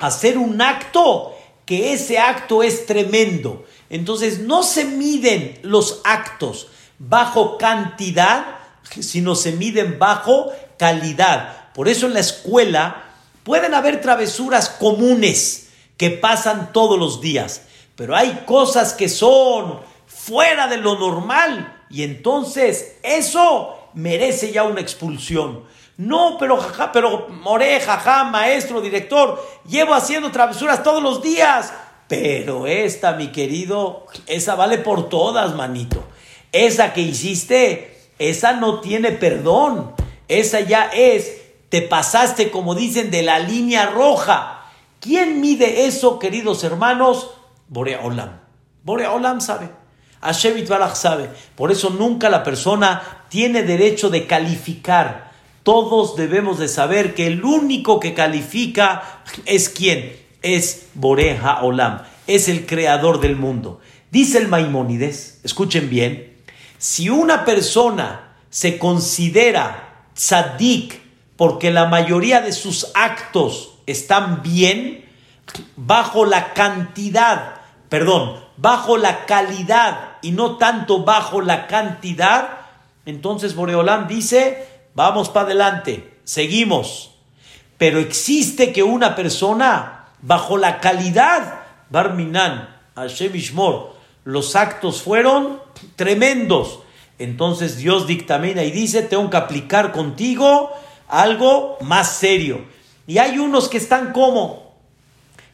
[0.00, 6.68] hacer un acto que ese acto es tremendo entonces no se miden los actos
[6.98, 8.58] bajo cantidad,
[9.00, 11.72] sino se miden bajo calidad.
[11.74, 13.04] Por eso en la escuela
[13.44, 17.62] pueden haber travesuras comunes que pasan todos los días,
[17.96, 24.80] pero hay cosas que son fuera de lo normal y entonces eso merece ya una
[24.80, 25.64] expulsión.
[25.98, 31.72] No, pero jaja, pero more, jaja, maestro, director, llevo haciendo travesuras todos los días.
[32.06, 36.04] Pero esta, mi querido, esa vale por todas, manito.
[36.52, 39.92] Esa que hiciste, esa no tiene perdón.
[40.28, 41.32] Esa ya es,
[41.68, 44.66] te pasaste, como dicen, de la línea roja.
[45.00, 47.32] ¿Quién mide eso, queridos hermanos?
[47.66, 48.40] Borea Olam.
[48.84, 49.68] Borea Olam sabe.
[50.20, 51.28] Hashem Baraj sabe.
[51.56, 55.27] Por eso nunca la persona tiene derecho de calificar.
[55.62, 62.48] Todos debemos de saber que el único que califica es quién es Boreja Olam, es
[62.48, 63.80] el creador del mundo.
[64.10, 66.36] Dice el Maimónides, escuchen bien,
[66.78, 71.00] si una persona se considera tzadik
[71.36, 75.04] porque la mayoría de sus actos están bien,
[75.76, 77.56] bajo la cantidad,
[77.88, 82.58] perdón, bajo la calidad y no tanto bajo la cantidad,
[83.06, 84.66] entonces Boreolán dice,
[84.98, 87.12] vamos para adelante, seguimos.
[87.78, 95.60] Pero existe que una persona bajo la calidad, Barminan, Hashem Ishmor, los actos fueron
[95.94, 96.80] tremendos.
[97.20, 100.72] Entonces Dios dictamina y dice, tengo que aplicar contigo
[101.06, 102.64] algo más serio.
[103.06, 104.74] Y hay unos que están como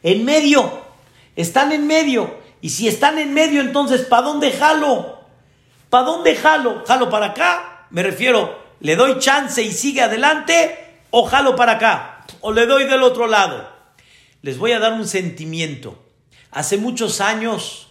[0.01, 0.71] en medio,
[1.35, 2.39] están en medio.
[2.61, 5.19] Y si están en medio, entonces, ¿para dónde jalo?
[5.91, 6.83] ¿Para dónde jalo?
[6.87, 7.85] ¿Jalo para acá?
[7.91, 10.77] Me refiero, ¿le doy chance y sigue adelante?
[11.11, 12.25] ¿O jalo para acá?
[12.41, 13.69] ¿O le doy del otro lado?
[14.41, 16.03] Les voy a dar un sentimiento.
[16.51, 17.87] Hace muchos años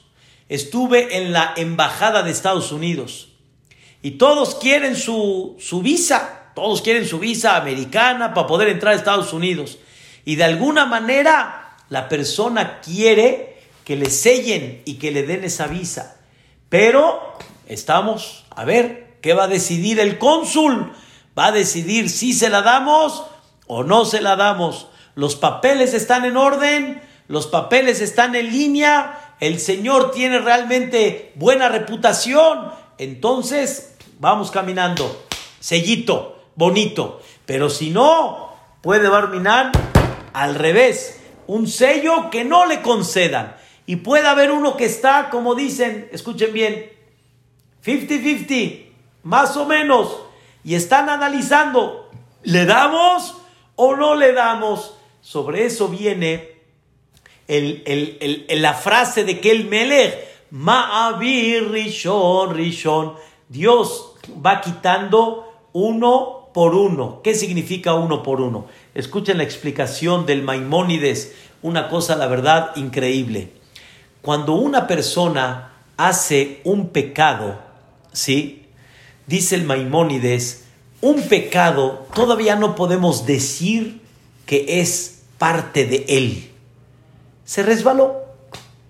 [0.49, 3.29] estuve en la embajada de Estados Unidos
[4.03, 8.97] y todos quieren su, su visa todos quieren su visa americana para poder entrar a
[8.97, 9.79] Estados Unidos.
[10.25, 15.67] Y de alguna manera la persona quiere que le sellen y que le den esa
[15.67, 16.17] visa.
[16.69, 20.93] Pero estamos, a ver, ¿qué va a decidir el cónsul?
[21.37, 23.25] Va a decidir si se la damos
[23.67, 24.89] o no se la damos.
[25.15, 31.71] Los papeles están en orden, los papeles están en línea, el Señor tiene realmente buena
[31.71, 32.71] reputación.
[32.99, 35.25] Entonces, vamos caminando.
[35.59, 37.23] Sellito bonito.
[37.47, 39.73] Pero si no, puede Barminan
[40.35, 43.57] al revés, un sello que no le concedan.
[43.87, 46.93] Y puede haber uno que está, como dicen, escuchen bien,
[47.87, 48.94] 50-50,
[49.25, 50.21] más o menos,
[50.63, 52.11] y están analizando,
[52.43, 53.37] ¿le damos
[53.77, 54.97] o no le damos?
[55.21, 56.55] Sobre eso viene
[57.49, 60.15] el, la frase de que el Melech,
[60.51, 63.15] Ma'avir Rishon, Rishon,
[63.49, 67.21] Dios va quitando uno por uno.
[67.23, 68.67] ¿Qué significa uno por uno?
[68.95, 73.51] Escuchen la explicación del Maimónides, una cosa, la verdad, increíble.
[74.23, 77.59] Cuando una persona hace un pecado,
[78.13, 78.64] ¿sí?
[79.27, 80.65] Dice el Maimónides,
[81.01, 84.03] un pecado todavía no podemos decir
[84.47, 86.51] que es parte de él.
[87.45, 88.25] Se resbaló,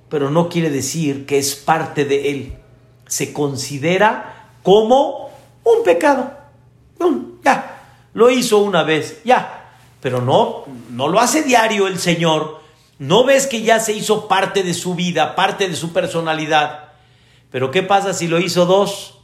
[0.09, 2.55] pero no quiere decir que es parte de él.
[3.07, 5.31] Se considera como
[5.65, 6.45] un pecado
[7.45, 7.83] ya,
[8.15, 9.61] lo hizo una vez, ya.
[10.01, 12.61] Pero no, no lo hace diario el Señor.
[12.99, 16.93] No ves que ya se hizo parte de su vida, parte de su personalidad.
[17.51, 19.19] Pero ¿qué pasa si lo hizo dos?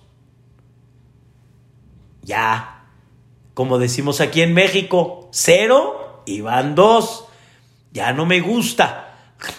[2.30, 2.84] Ya,
[3.54, 7.24] como decimos aquí en México, cero y van dos.
[7.90, 9.16] Ya no me gusta.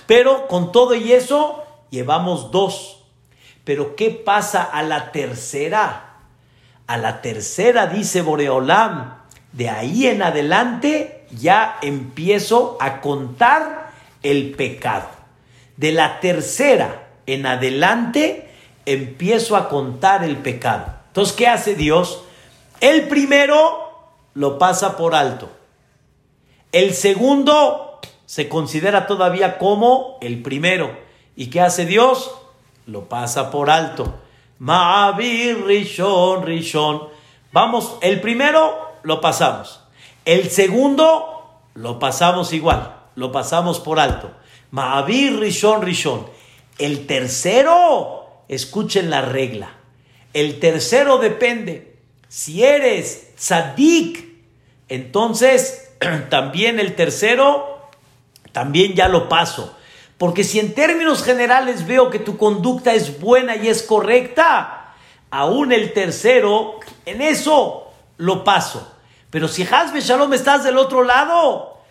[0.07, 3.03] Pero con todo y eso, llevamos dos.
[3.65, 6.19] Pero ¿qué pasa a la tercera?
[6.87, 9.17] A la tercera dice Boreolam,
[9.51, 13.91] de ahí en adelante ya empiezo a contar
[14.23, 15.09] el pecado.
[15.75, 18.49] De la tercera en adelante
[18.85, 20.85] empiezo a contar el pecado.
[21.07, 22.23] Entonces, ¿qué hace Dios?
[22.81, 23.91] El primero
[24.33, 25.49] lo pasa por alto.
[26.71, 30.97] El segundo se considera todavía como el primero.
[31.35, 32.31] ¿Y qué hace Dios?
[32.87, 34.15] Lo pasa por alto.
[34.57, 37.03] Ma'avir Rishon, Rishon.
[37.51, 39.81] Vamos, el primero lo pasamos.
[40.25, 44.31] El segundo lo pasamos igual, lo pasamos por alto.
[44.71, 46.25] Ma'avir Rishon, Rishon.
[46.79, 49.75] El tercero, escuchen la regla.
[50.33, 51.90] El tercero depende.
[52.31, 54.25] Si eres tzadik,
[54.87, 55.91] entonces
[56.29, 57.89] también el tercero,
[58.53, 59.75] también ya lo paso.
[60.17, 64.93] Porque si en términos generales veo que tu conducta es buena y es correcta,
[65.29, 68.95] aún el tercero, en eso lo paso.
[69.29, 71.81] Pero si Hasbe Shalom estás del otro lado,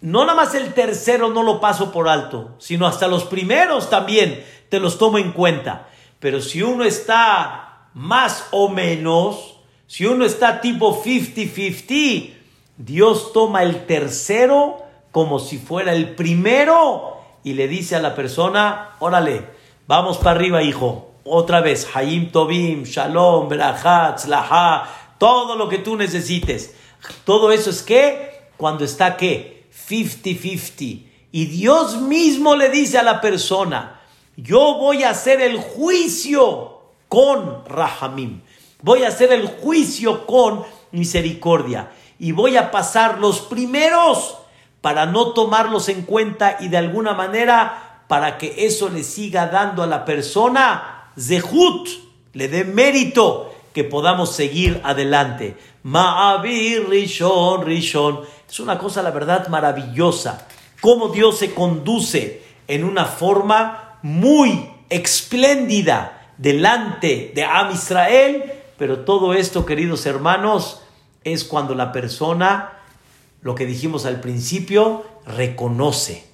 [0.00, 4.44] no nada más el tercero no lo paso por alto, sino hasta los primeros también
[4.70, 5.86] te los tomo en cuenta.
[6.18, 9.53] Pero si uno está más o menos,
[9.94, 12.34] si uno está tipo 50-50,
[12.78, 18.96] Dios toma el tercero como si fuera el primero y le dice a la persona,
[18.98, 19.48] órale,
[19.86, 21.12] vamos para arriba, hijo.
[21.22, 26.74] Otra vez, Hayim Tobim, Shalom, Berachat, Laha, todo lo que tú necesites.
[27.24, 31.06] Todo eso es que cuando está que 50-50.
[31.30, 34.00] Y Dios mismo le dice a la persona,
[34.36, 38.40] yo voy a hacer el juicio con Rahamim.
[38.84, 40.62] Voy a hacer el juicio con
[40.92, 41.90] misericordia.
[42.18, 44.36] Y voy a pasar los primeros
[44.82, 49.82] para no tomarlos en cuenta y de alguna manera para que eso le siga dando
[49.82, 51.88] a la persona zehut,
[52.34, 55.56] le dé mérito que podamos seguir adelante.
[55.84, 58.20] Ma'avir Rishon Rishon.
[58.46, 60.46] Es una cosa, la verdad, maravillosa.
[60.82, 69.34] cómo Dios se conduce en una forma muy espléndida delante de Am Israel, pero todo
[69.34, 70.82] esto, queridos hermanos,
[71.24, 72.72] es cuando la persona,
[73.42, 76.26] lo que dijimos al principio, reconoce.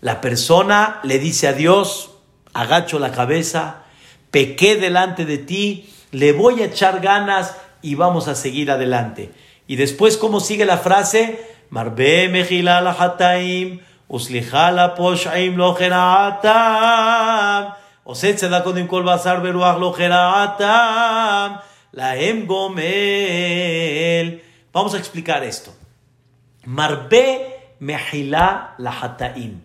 [0.00, 2.12] La persona le dice a Dios,
[2.54, 3.84] agacho la cabeza,
[4.30, 9.32] pequé delante de ti, le voy a echar ganas y vamos a seguir adelante.
[9.66, 11.46] Y después, ¿cómo sigue la frase?
[11.70, 15.74] Marbe mejila la hataim, usliha la poshaim lo
[18.04, 19.94] oset kodim kol basar lo
[21.92, 24.42] la em gomel.
[24.72, 25.72] Vamos a explicar esto.
[26.64, 29.60] Marbe mejila la hataim.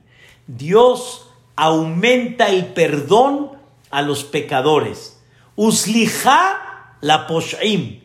[0.45, 3.51] Dios aumenta el perdón
[3.89, 5.19] a los pecadores.
[5.55, 8.01] Uslija la poshaim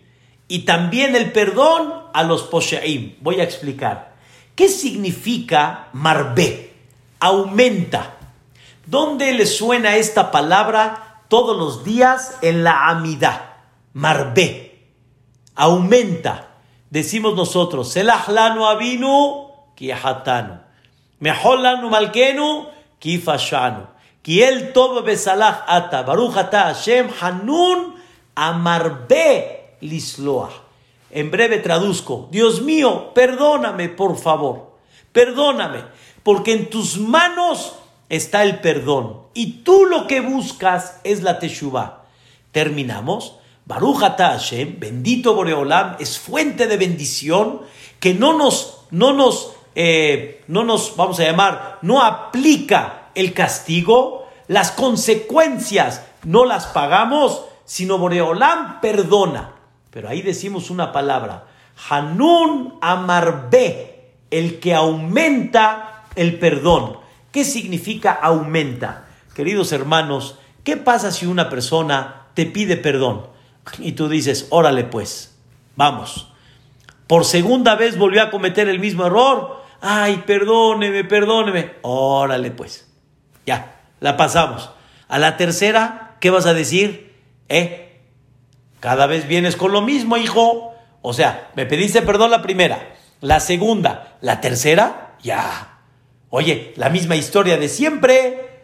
[0.48, 3.16] y también el perdón a los posheim.
[3.20, 4.14] Voy a explicar.
[4.54, 6.72] ¿Qué significa marbe?
[7.18, 8.16] Aumenta.
[8.86, 13.51] ¿Dónde le suena esta palabra todos los días en la amidad?
[13.94, 14.78] Marbe.
[15.54, 16.48] Aumenta.
[16.90, 20.60] Decimos nosotros, Selahlanu avinu kiyahatanu.
[21.20, 22.66] Meholanu malkenu
[22.98, 23.86] kifashanu.
[24.22, 26.02] Kiel tov besalah ata.
[26.02, 27.94] Baruch ata Hashem hanun
[28.34, 30.50] amarbe lisloa.
[31.10, 34.78] En breve traduzco, Dios mío, perdóname, por favor,
[35.12, 35.84] perdóname,
[36.22, 37.74] porque en tus manos
[38.08, 42.04] está el perdón y tú lo que buscas es la teshuva.
[42.50, 43.36] Terminamos.
[43.64, 47.60] Baruch Hashem, bendito Boreolam, es fuente de bendición
[48.00, 54.26] que no nos, no nos, eh, no nos, vamos a llamar, no aplica el castigo,
[54.48, 59.54] las consecuencias no las pagamos, sino Boreolam perdona.
[59.90, 61.46] Pero ahí decimos una palabra.
[61.88, 66.98] Hanun amarbe, el que aumenta el perdón.
[67.30, 69.06] ¿Qué significa aumenta?
[69.34, 73.31] Queridos hermanos, ¿qué pasa si una persona te pide perdón?
[73.78, 75.36] Y tú dices, órale pues,
[75.76, 76.32] vamos.
[77.06, 79.62] Por segunda vez volvió a cometer el mismo error.
[79.80, 81.74] Ay, perdóneme, perdóneme.
[81.82, 82.88] Órale pues.
[83.44, 84.70] Ya, la pasamos.
[85.08, 87.14] A la tercera, ¿qué vas a decir?
[87.48, 88.00] ¿Eh?
[88.80, 90.74] Cada vez vienes con lo mismo, hijo.
[91.02, 95.80] O sea, me pediste perdón la primera, la segunda, la tercera, ya.
[96.30, 98.62] Oye, la misma historia de siempre.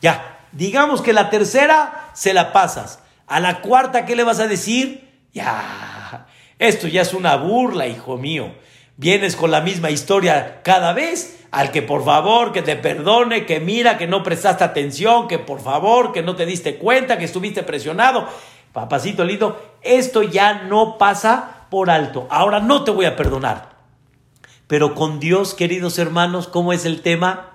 [0.00, 3.03] Ya, digamos que la tercera se la pasas.
[3.26, 5.10] A la cuarta, ¿qué le vas a decir?
[5.32, 6.26] Ya.
[6.58, 8.54] Esto ya es una burla, hijo mío.
[8.96, 13.60] Vienes con la misma historia cada vez al que por favor, que te perdone, que
[13.60, 17.62] mira, que no prestaste atención, que por favor, que no te diste cuenta, que estuviste
[17.62, 18.28] presionado.
[18.72, 22.26] Papacito lindo, esto ya no pasa por alto.
[22.28, 23.76] Ahora no te voy a perdonar.
[24.66, 27.52] Pero con Dios, queridos hermanos, ¿cómo es el tema?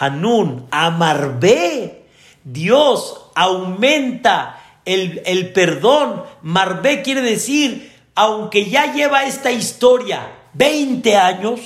[0.00, 2.05] Hanun, amarbe.
[2.46, 6.22] Dios aumenta el, el perdón.
[6.42, 11.60] Marbe quiere decir, aunque ya lleva esta historia 20 años,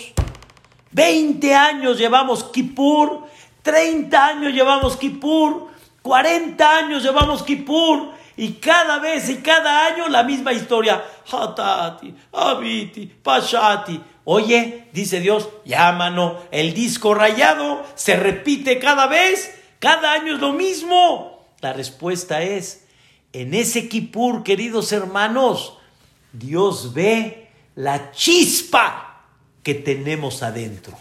[0.93, 3.27] 20 años llevamos Kippur,
[3.63, 5.69] 30 años llevamos Kippur,
[6.01, 11.05] 40 años llevamos Kippur, y cada vez y cada año la misma historia.
[11.31, 14.01] Hatati, Abiti, Pashati.
[14.25, 20.53] Oye, dice Dios, llámano, el disco rayado se repite cada vez, cada año es lo
[20.53, 21.47] mismo.
[21.61, 22.85] La respuesta es,
[23.33, 25.79] en ese Kippur, queridos hermanos,
[26.33, 29.25] Dios ve la chispa
[29.63, 30.97] que tenemos adentro.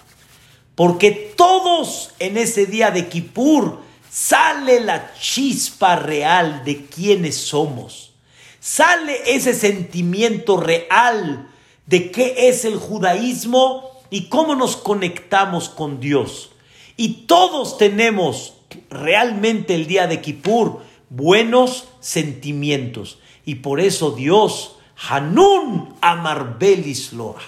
[0.75, 8.13] Porque todos en ese día de Kippur sale la chispa real de quiénes somos.
[8.61, 11.49] Sale ese sentimiento real
[11.85, 16.51] de qué es el judaísmo y cómo nos conectamos con Dios.
[16.95, 18.58] Y todos tenemos
[18.89, 23.19] realmente el día de Kippur buenos sentimientos.
[23.45, 24.77] Y por eso Dios,
[25.09, 27.41] Hanun Amarbelisloa,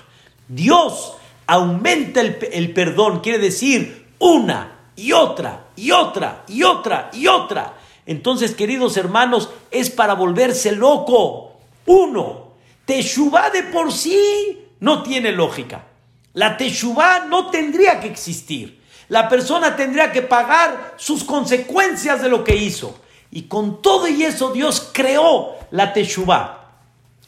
[0.47, 1.13] Dios
[1.47, 7.77] aumenta el, el perdón, quiere decir una y otra, y otra, y otra, y otra.
[8.05, 11.53] Entonces, queridos hermanos, es para volverse loco.
[11.85, 12.51] Uno,
[12.85, 15.87] Teshuvah de por sí no tiene lógica.
[16.33, 18.80] La Teshuvah no tendría que existir.
[19.11, 22.95] La persona tendría que pagar sus consecuencias de lo que hizo.
[23.29, 26.69] Y con todo y eso Dios creó la Teshuvah.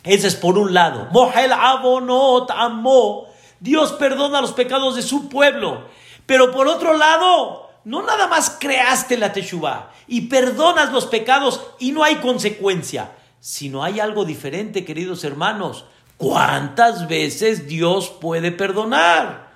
[0.01, 1.09] Ese es por un lado.
[1.11, 3.25] Mohel Abonot Amo.
[3.59, 5.84] Dios perdona los pecados de su pueblo.
[6.25, 11.91] Pero por otro lado, no nada más creaste la Teshuvah y perdonas los pecados y
[11.91, 13.11] no hay consecuencia,
[13.41, 15.84] sino hay algo diferente, queridos hermanos.
[16.15, 19.52] ¿Cuántas veces Dios puede perdonar?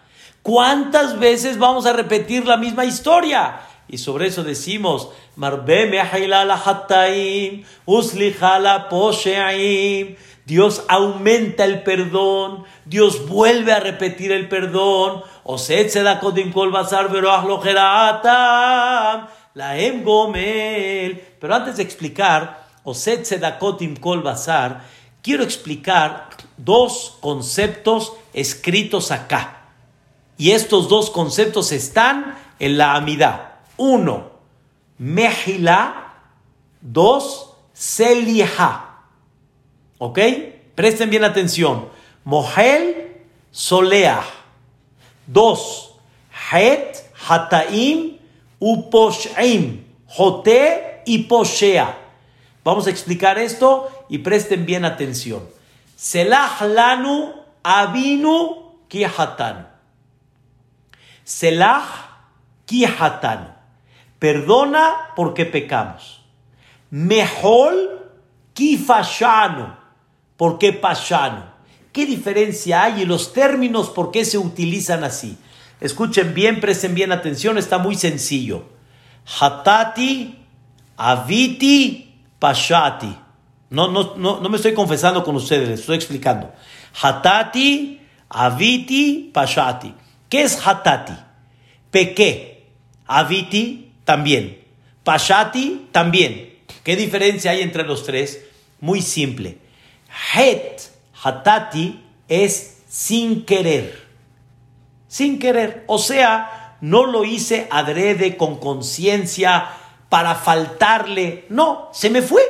[0.47, 3.59] ¿Cuántas veces vamos a repetir la misma historia?
[3.89, 5.09] Y sobre eso decimos,
[10.45, 15.21] Dios aumenta el perdón, Dios vuelve a repetir el perdón.
[20.05, 21.21] Gomel.
[21.41, 23.25] Pero antes de explicar, Oset
[23.99, 24.23] Kol
[25.21, 29.56] quiero explicar dos conceptos escritos acá.
[30.37, 33.55] Y estos dos conceptos están en la Amidad.
[33.77, 34.31] Uno,
[34.97, 36.13] Mejila.
[36.81, 38.99] Dos, Seliha.
[39.97, 40.19] ¿Ok?
[40.75, 41.89] Presten bien atención.
[42.23, 43.17] Mohel,
[43.51, 44.23] Soleah.
[45.25, 45.95] Dos,
[46.51, 48.17] Het, Hataim,
[48.59, 49.87] Uposhaim.
[50.07, 51.97] Jote y Poshea.
[52.63, 55.43] Vamos a explicar esto y presten bien atención.
[55.95, 57.33] Selah lanu
[57.63, 59.76] abinu kihatan.
[61.27, 61.83] Selah
[62.63, 63.51] kihatan.
[64.17, 66.23] Perdona porque pecamos.
[66.89, 68.07] Mejol
[68.53, 69.75] kifashanu.
[70.37, 71.43] Porque pashanu.
[71.91, 75.37] ¿Qué diferencia hay en los términos por qué se utilizan así?
[75.81, 78.63] Escuchen bien, presten bien atención, está muy sencillo.
[79.25, 80.33] Hatati,
[80.95, 83.17] aviti, pashati.
[83.71, 86.53] No, no, no, no me estoy confesando con ustedes, les estoy explicando.
[87.01, 87.99] Hatati,
[88.29, 89.93] aviti, pashati.
[90.29, 91.13] ¿Qué es hatati?
[91.91, 92.67] Pequé.
[93.05, 94.63] Aviti, también.
[95.03, 96.57] Pashati, también.
[96.83, 98.43] ¿Qué diferencia hay entre los tres?
[98.81, 99.57] Muy simple.
[100.35, 100.81] Het,
[101.23, 104.05] hatati, es sin querer.
[105.07, 105.83] Sin querer.
[105.87, 109.69] O sea, no lo hice adrede con conciencia
[110.09, 111.45] para faltarle.
[111.49, 112.41] No, se me fue.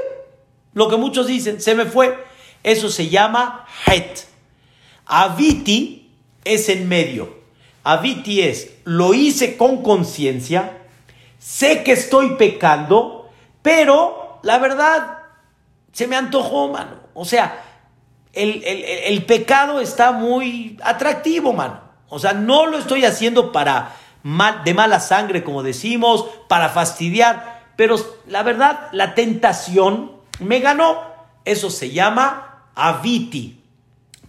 [0.74, 2.18] Lo que muchos dicen, se me fue.
[2.64, 4.26] Eso se llama het.
[5.06, 6.12] Aviti
[6.44, 7.37] es en medio.
[7.88, 10.80] Aviti es, lo hice con conciencia,
[11.40, 13.30] sé que estoy pecando,
[13.62, 15.20] pero la verdad
[15.94, 17.00] se me antojó, mano.
[17.14, 17.64] O sea,
[18.34, 21.80] el, el pecado está muy atractivo, mano.
[22.10, 27.68] O sea, no lo estoy haciendo para mal, de mala sangre, como decimos, para fastidiar,
[27.78, 27.96] pero
[28.28, 31.00] la verdad, la tentación me ganó.
[31.46, 33.57] Eso se llama aviti.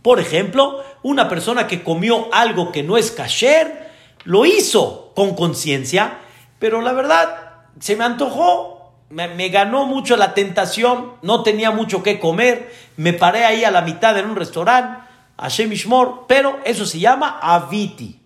[0.09, 3.90] Por ejemplo, una persona que comió algo que no es kasher,
[4.24, 6.20] lo hizo con conciencia,
[6.59, 12.18] pero la verdad se me antojó, me, ganó mucho la tentación, no tenía mucho que
[12.18, 15.02] comer, me paré ahí a la mitad en un restaurante,
[15.36, 18.18] a Shemishmor, pero eso se llama aviti.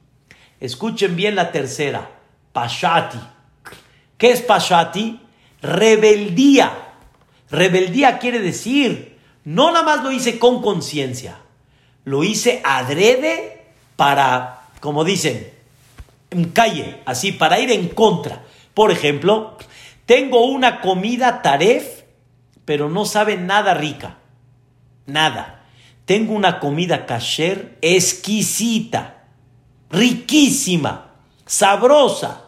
[0.60, 2.12] Escuchen bien la tercera,
[2.52, 3.18] pashati.
[4.18, 5.20] ¿Qué es pashati?
[5.60, 6.70] Rebeldía.
[7.50, 11.41] Rebeldía quiere decir, no nada más lo hice con conciencia,
[12.04, 15.50] lo hice adrede para, como dicen,
[16.30, 18.42] en calle, así, para ir en contra.
[18.74, 19.56] Por ejemplo,
[20.06, 22.02] tengo una comida taref,
[22.64, 24.16] pero no sabe nada rica.
[25.06, 25.64] Nada.
[26.04, 29.24] Tengo una comida kasher exquisita,
[29.90, 31.12] riquísima,
[31.46, 32.44] sabrosa.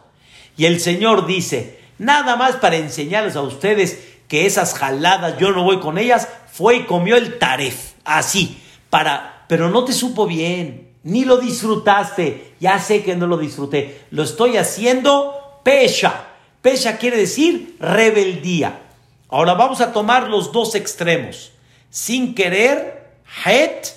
[0.57, 5.63] Y el Señor dice, nada más para enseñarles a ustedes que esas jaladas yo no
[5.63, 10.95] voy con ellas, fue y comió el taref, así, para pero no te supo bien,
[11.03, 12.55] ni lo disfrutaste.
[12.59, 14.01] Ya sé que no lo disfruté.
[14.09, 16.27] Lo estoy haciendo pesha.
[16.61, 18.81] Pesha quiere decir rebeldía.
[19.29, 21.51] Ahora vamos a tomar los dos extremos.
[21.89, 23.93] Sin querer, het.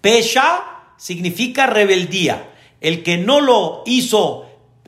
[0.00, 0.64] Pesha
[0.96, 2.50] significa rebeldía.
[2.80, 4.46] El que no lo hizo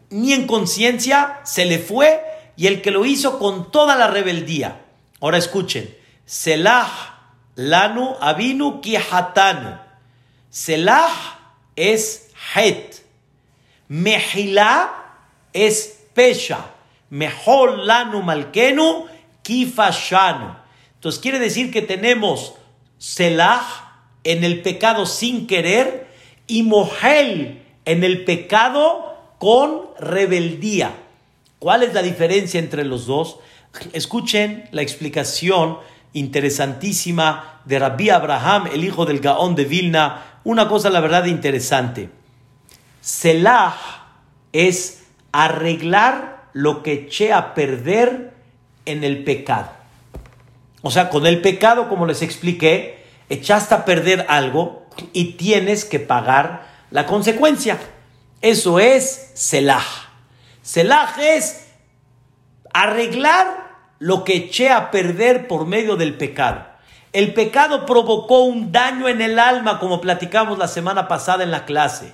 [0.08, 2.22] ni en conciencia, se le fue.
[2.56, 4.86] Y el que lo hizo con toda la rebeldía.
[5.20, 5.94] Ahora escuchen.
[6.24, 7.13] Selah
[7.56, 9.78] Lanu avinu kihatanu.
[10.50, 11.38] Selah
[11.76, 13.02] es het.
[13.88, 14.90] Mehila
[15.52, 16.70] es pesha.
[17.10, 19.06] Mejol lanu malkenu
[19.42, 20.56] kifashanu.
[20.94, 22.54] Entonces quiere decir que tenemos
[22.98, 23.62] selah
[24.24, 26.06] en el pecado sin querer
[26.46, 30.94] y mohel en el pecado con rebeldía.
[31.58, 33.38] ¿Cuál es la diferencia entre los dos?
[33.92, 35.78] Escuchen la explicación
[36.14, 40.40] interesantísima de Rabbi Abraham, el hijo del Gaón de Vilna.
[40.44, 42.08] Una cosa, la verdad, interesante.
[43.00, 43.76] Selah
[44.52, 48.32] es arreglar lo que eché a perder
[48.86, 49.70] en el pecado.
[50.82, 55.98] O sea, con el pecado, como les expliqué, echaste a perder algo y tienes que
[55.98, 57.78] pagar la consecuencia.
[58.40, 59.84] Eso es Selah.
[60.62, 61.66] Selah es
[62.72, 63.63] arreglar
[64.04, 66.66] lo que eché a perder por medio del pecado.
[67.14, 71.64] El pecado provocó un daño en el alma, como platicamos la semana pasada en la
[71.64, 72.12] clase.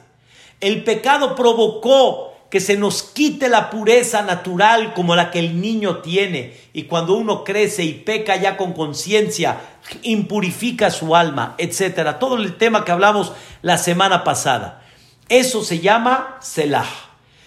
[0.60, 5.96] El pecado provocó que se nos quite la pureza natural como la que el niño
[5.98, 6.56] tiene.
[6.72, 9.58] Y cuando uno crece y peca ya con conciencia,
[10.02, 12.20] impurifica su alma, etc.
[12.20, 13.32] Todo el tema que hablamos
[13.62, 14.84] la semana pasada.
[15.28, 16.86] Eso se llama Selah.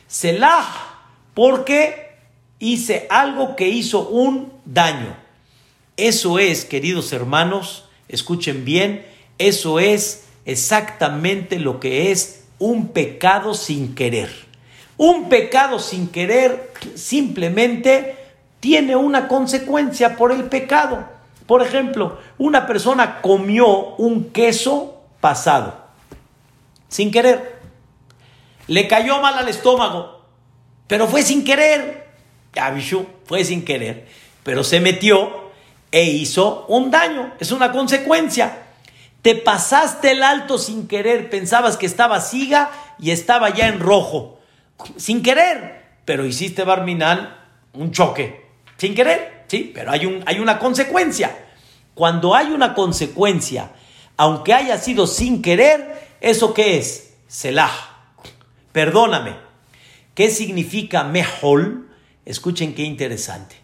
[0.06, 0.68] Selah
[1.34, 2.03] porque
[2.64, 5.14] hice algo que hizo un daño.
[5.98, 9.06] Eso es, queridos hermanos, escuchen bien,
[9.38, 14.32] eso es exactamente lo que es un pecado sin querer.
[14.96, 18.16] Un pecado sin querer simplemente
[18.62, 21.04] tiene una consecuencia por el pecado.
[21.46, 25.84] Por ejemplo, una persona comió un queso pasado,
[26.88, 27.60] sin querer.
[28.68, 30.22] Le cayó mal al estómago,
[30.88, 32.03] pero fue sin querer.
[32.56, 34.08] Abishu fue sin querer,
[34.44, 35.52] pero se metió
[35.92, 37.34] e hizo un daño.
[37.40, 38.60] Es una consecuencia.
[39.22, 44.40] Te pasaste el alto sin querer, pensabas que estaba siga y estaba ya en rojo.
[44.98, 47.40] Sin querer, pero hiciste barminal
[47.74, 48.46] un choque.
[48.78, 51.38] Sin querer, sí, pero hay, un, hay una consecuencia.
[51.94, 53.72] Cuando hay una consecuencia,
[54.18, 57.14] aunque haya sido sin querer, ¿eso qué es?
[57.28, 57.72] Selah.
[58.72, 59.36] Perdóname.
[60.16, 61.83] ¿Qué significa mejol?
[62.26, 63.56] Escuchen qué interesante.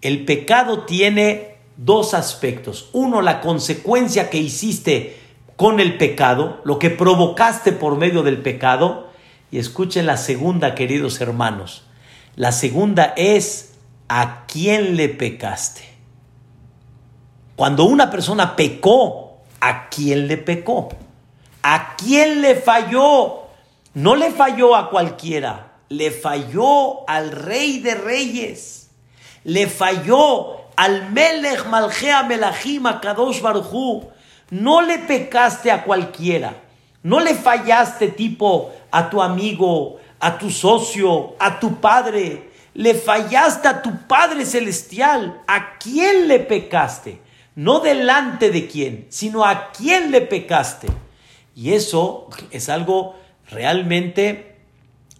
[0.00, 2.90] El pecado tiene dos aspectos.
[2.92, 5.18] Uno, la consecuencia que hiciste
[5.56, 9.08] con el pecado, lo que provocaste por medio del pecado.
[9.50, 11.84] Y escuchen la segunda, queridos hermanos.
[12.36, 13.74] La segunda es
[14.08, 15.82] a quién le pecaste.
[17.56, 20.90] Cuando una persona pecó, ¿a quién le pecó?
[21.62, 23.46] ¿A quién le falló?
[23.94, 28.90] No le falló a cualquiera, le falló al rey de reyes,
[29.44, 34.10] le falló al Melech Malchea Melachim Kadosh Baruchu.
[34.50, 36.54] No le pecaste a cualquiera,
[37.02, 43.68] no le fallaste tipo a tu amigo, a tu socio, a tu padre, le fallaste
[43.68, 45.40] a tu Padre Celestial.
[45.46, 47.20] ¿A quién le pecaste?
[47.54, 50.88] No delante de quién, sino a quién le pecaste.
[51.54, 53.16] Y eso es algo
[53.50, 54.55] realmente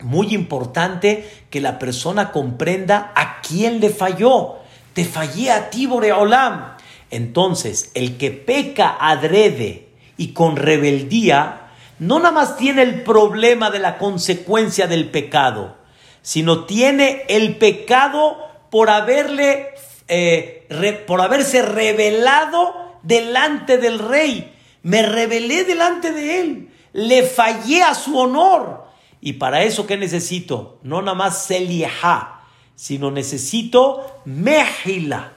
[0.02, 4.56] muy importante que la persona comprenda a quién le falló.
[4.92, 6.76] Te fallé a ti, Boreolam.
[7.10, 11.68] Entonces, el que peca adrede y con rebeldía,
[11.98, 15.76] no nada más tiene el problema de la consecuencia del pecado,
[16.22, 18.36] sino tiene el pecado
[18.70, 19.74] por haberle,
[20.08, 20.66] eh,
[21.06, 24.52] por haberse revelado delante del rey.
[24.82, 28.85] Me rebelé delante de él le fallé a su honor.
[29.26, 30.78] Y para eso, ¿qué necesito?
[30.84, 32.42] No nada más Selieha,
[32.76, 35.32] sino necesito Mejila.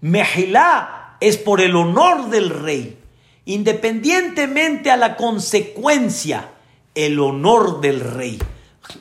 [0.00, 2.96] Mejila es por el honor del rey.
[3.44, 6.52] Independientemente a la consecuencia,
[6.94, 8.38] el honor del rey.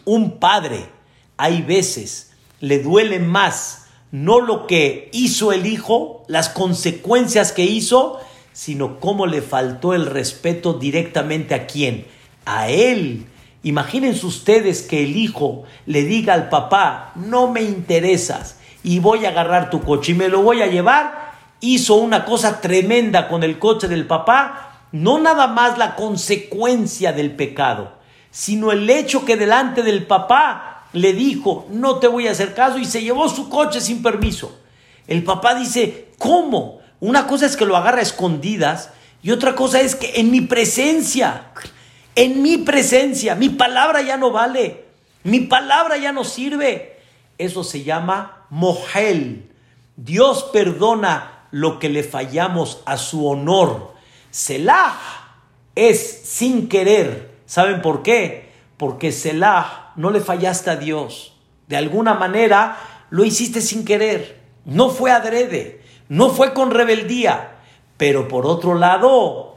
[0.03, 0.89] Un padre,
[1.37, 8.19] hay veces, le duele más no lo que hizo el hijo, las consecuencias que hizo,
[8.51, 12.07] sino cómo le faltó el respeto directamente a quién,
[12.43, 13.27] a él.
[13.63, 19.29] Imagínense ustedes que el hijo le diga al papá, no me interesas y voy a
[19.29, 21.31] agarrar tu coche y me lo voy a llevar.
[21.59, 27.35] Hizo una cosa tremenda con el coche del papá, no nada más la consecuencia del
[27.35, 27.93] pecado,
[28.31, 32.79] sino el hecho que delante del papá le dijo, no te voy a hacer caso
[32.79, 34.57] y se llevó su coche sin permiso.
[35.07, 36.79] El papá dice, ¿cómo?
[36.99, 38.89] Una cosa es que lo agarra a escondidas
[39.21, 41.51] y otra cosa es que en mi presencia,
[42.15, 44.85] en mi presencia, mi palabra ya no vale,
[45.23, 46.97] mi palabra ya no sirve.
[47.37, 49.49] Eso se llama mojel.
[49.95, 53.93] Dios perdona lo que le fallamos a su honor.
[54.29, 54.95] Selah
[55.75, 57.31] es sin querer.
[57.45, 58.51] ¿Saben por qué?
[58.77, 61.37] Porque Selah no le fallaste a Dios.
[61.67, 62.77] De alguna manera
[63.09, 64.39] lo hiciste sin querer.
[64.65, 65.81] No fue adrede.
[66.09, 67.57] No fue con rebeldía.
[67.97, 69.50] Pero por otro lado,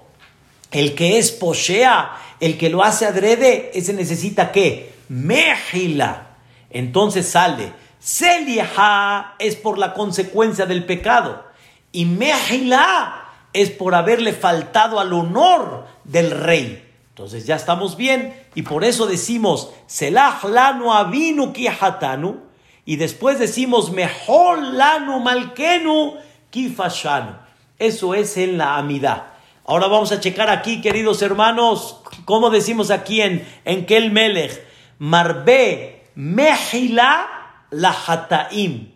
[0.75, 4.93] el que es poshea, el que lo hace adrede, ese necesita qué?
[5.09, 6.37] Mejila.
[6.69, 7.73] Entonces sale.
[8.01, 11.45] Seliha es por la consecuencia del pecado.
[11.93, 16.85] Y Mejila es por haberle faltado al honor del rey.
[17.11, 18.35] Entonces ya estamos bien.
[18.57, 22.41] Y por eso decimos, Selah lanu avinu kihatanu.
[22.85, 26.15] Y después decimos, Mejol lanu malkenu
[26.51, 27.37] Kifashanu.
[27.79, 29.34] Eso es en la amidad.
[29.67, 34.63] Ahora vamos a checar aquí, queridos hermanos, como decimos aquí en, en Kel Melech,
[34.99, 37.29] Marbe Mejila
[37.71, 38.93] la Hataim,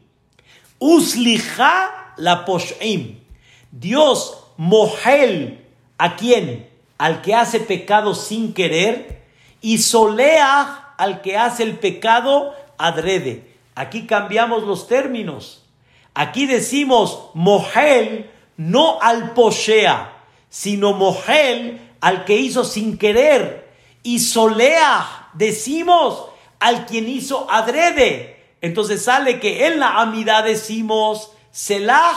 [0.79, 3.19] Usliha la Poshim.
[3.71, 5.65] Dios mojel
[5.97, 6.69] a quién?
[6.99, 9.23] Al que hace pecado sin querer
[9.63, 13.55] y solea al que hace el pecado adrede.
[13.75, 15.65] Aquí cambiamos los términos.
[16.15, 20.18] Aquí decimos mohel no al poshea,
[20.49, 23.69] sino mohel al que hizo sin querer.
[24.03, 26.27] Y solea decimos
[26.61, 28.37] al quien hizo adrede.
[28.61, 32.17] Entonces sale que en la amidad decimos selah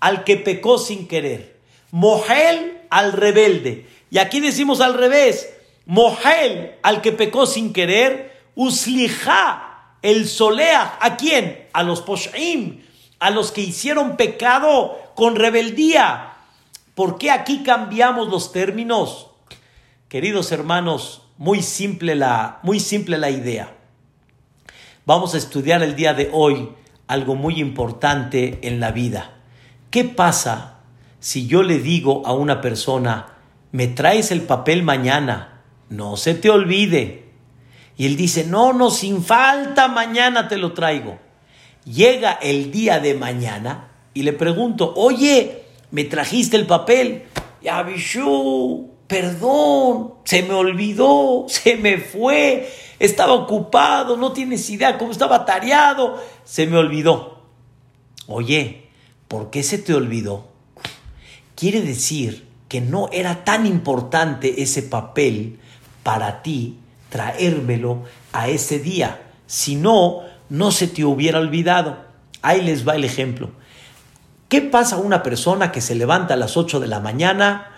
[0.00, 1.58] al que pecó sin querer.
[1.90, 3.86] Mohel al rebelde.
[4.10, 5.54] Y aquí decimos al revés.
[5.86, 8.36] Mohel al que pecó sin querer.
[8.54, 10.98] Usliha el solea.
[11.00, 11.68] ¿A quién?
[11.72, 12.82] A los poshaim.
[13.20, 16.34] A los que hicieron pecado con rebeldía.
[16.98, 19.28] ¿Por qué aquí cambiamos los términos?
[20.08, 23.72] Queridos hermanos, muy simple la, muy simple la idea.
[25.06, 26.70] Vamos a estudiar el día de hoy
[27.06, 29.36] algo muy importante en la vida.
[29.92, 30.80] ¿Qué pasa
[31.20, 33.36] si yo le digo a una persona,
[33.70, 37.28] me traes el papel mañana, no se te olvide?
[37.96, 41.16] Y él dice, no, no, sin falta, mañana te lo traigo.
[41.84, 47.24] Llega el día de mañana y le pregunto, oye, ¿me trajiste el papel?
[47.62, 55.10] Ya, Bishu, perdón, se me olvidó, se me fue, estaba ocupado, no tienes idea cómo
[55.10, 57.42] estaba tareado, se me olvidó.
[58.26, 58.88] Oye,
[59.26, 60.48] ¿por qué se te olvidó?
[61.54, 65.58] Quiere decir que no era tan importante ese papel
[66.02, 66.78] para ti
[67.08, 70.20] traérmelo a ese día, si no,
[70.50, 72.04] no se te hubiera olvidado.
[72.42, 73.50] Ahí les va el ejemplo.
[74.48, 77.70] ¿Qué pasa a una persona que se levanta a las 8 de la mañana?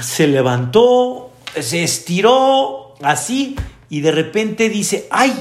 [0.00, 3.56] Se levantó, se estiró así
[3.90, 5.34] y de repente dice, ay,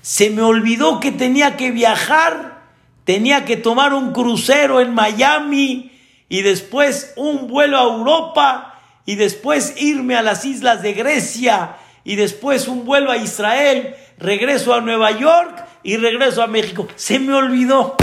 [0.00, 2.62] se me olvidó que tenía que viajar,
[3.02, 5.90] tenía que tomar un crucero en Miami
[6.28, 12.14] y después un vuelo a Europa y después irme a las islas de Grecia y
[12.14, 16.86] después un vuelo a Israel, regreso a Nueva York y regreso a México.
[16.94, 17.96] Se me olvidó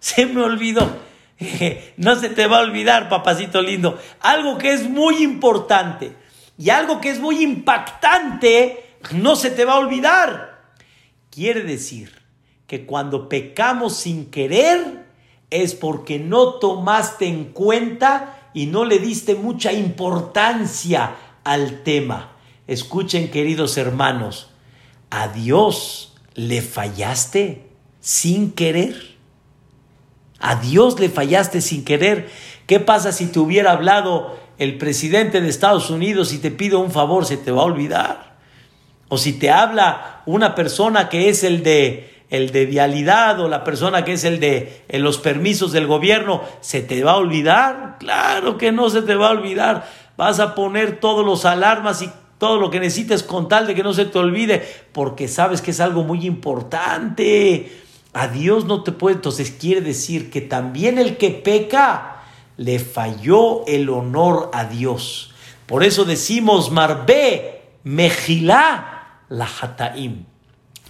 [0.00, 1.10] se me olvidó.
[1.96, 3.98] No se te va a olvidar, papacito lindo.
[4.20, 6.14] Algo que es muy importante
[6.58, 10.74] y algo que es muy impactante, no se te va a olvidar.
[11.30, 12.12] Quiere decir
[12.66, 15.06] que cuando pecamos sin querer
[15.50, 22.32] es porque no tomaste en cuenta y no le diste mucha importancia al tema.
[22.66, 24.50] Escuchen, queridos hermanos,
[25.08, 27.70] ¿a Dios le fallaste
[28.00, 29.16] sin querer?
[30.40, 32.30] A Dios le fallaste sin querer.
[32.66, 36.90] ¿Qué pasa si te hubiera hablado el presidente de Estados Unidos y te pide un
[36.90, 37.26] favor?
[37.26, 38.36] ¿Se te va a olvidar?
[39.08, 43.64] O si te habla una persona que es el de el de vialidad o la
[43.64, 47.96] persona que es el de los permisos del gobierno, ¿se te va a olvidar?
[47.98, 49.88] Claro que no se te va a olvidar.
[50.16, 53.82] Vas a poner todos los alarmas y todo lo que necesites con tal de que
[53.82, 57.82] no se te olvide, porque sabes que es algo muy importante.
[58.12, 62.22] A Dios no te puede, entonces quiere decir que también el que peca
[62.56, 65.32] le falló el honor a Dios.
[65.66, 70.24] Por eso decimos Marbe, Mejilá, la Hataim.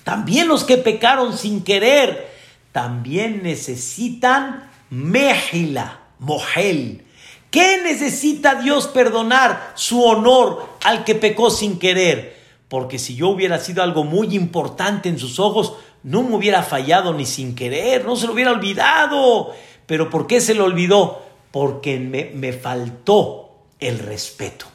[0.03, 2.31] También los que pecaron sin querer,
[2.73, 7.05] también necesitan Mejila, Mohel.
[7.51, 9.73] ¿Qué necesita Dios perdonar?
[9.75, 12.41] Su honor al que pecó sin querer.
[12.69, 17.13] Porque si yo hubiera sido algo muy importante en sus ojos, no me hubiera fallado
[17.15, 19.53] ni sin querer, no se lo hubiera olvidado.
[19.87, 21.23] Pero ¿por qué se lo olvidó?
[21.51, 24.67] Porque me, me faltó el respeto.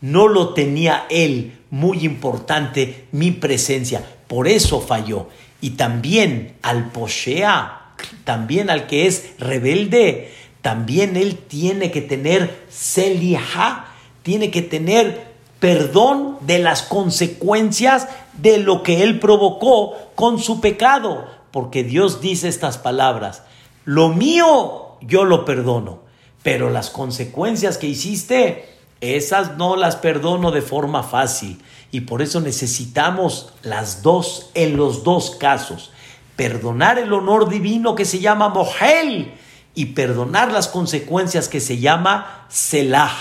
[0.00, 4.04] No lo tenía él muy importante mi presencia.
[4.26, 5.28] Por eso falló.
[5.60, 13.86] Y también al poshea, también al que es rebelde, también él tiene que tener selija,
[14.22, 18.08] tiene que tener perdón de las consecuencias
[18.38, 23.42] de lo que él provocó con su pecado, porque Dios dice estas palabras,
[23.84, 26.00] lo mío yo lo perdono,
[26.42, 31.62] pero las consecuencias que hiciste, esas no las perdono de forma fácil.
[31.90, 35.92] Y por eso necesitamos las dos en los dos casos.
[36.36, 39.32] Perdonar el honor divino que se llama Mohel
[39.74, 43.12] y perdonar las consecuencias que se llama Selah.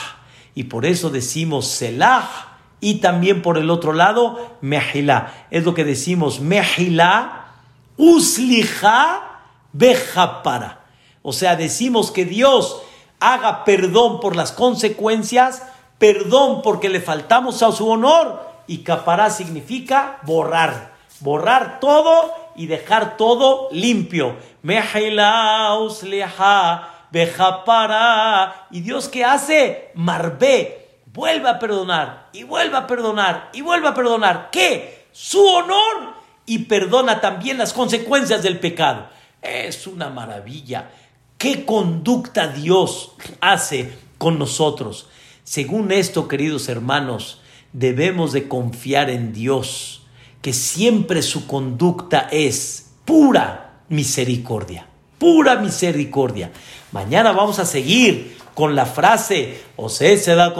[0.55, 2.53] Y por eso decimos Selah
[2.84, 5.47] y también por el otro lado Mehilá.
[5.51, 7.45] Es lo que decimos Mehilá,
[7.95, 9.39] Usliha,
[9.71, 10.81] Bejapara.
[11.21, 12.81] O sea, decimos que Dios
[13.21, 15.63] haga perdón por las consecuencias,
[15.97, 23.15] perdón porque le faltamos a su honor y capará significa borrar, borrar todo y dejar
[23.15, 24.36] todo limpio.
[24.61, 28.67] Mehilá, Usliha, Bejapara.
[28.71, 29.91] ¿Y Dios qué hace?
[29.95, 30.82] Marbe.
[31.14, 34.49] Vuelve a perdonar y vuelve a perdonar y vuelve a perdonar.
[34.51, 35.07] ¿Qué?
[35.11, 39.07] Su honor y perdona también las consecuencias del pecado.
[39.41, 40.89] Es una maravilla.
[41.38, 45.07] ¿Qué conducta Dios hace con nosotros?
[45.43, 47.41] Según esto, queridos hermanos,
[47.74, 50.03] debemos de confiar en Dios,
[50.41, 54.88] que siempre su conducta es pura misericordia,
[55.18, 56.51] pura misericordia.
[56.91, 60.54] Mañana vamos a seguir con la frase, se da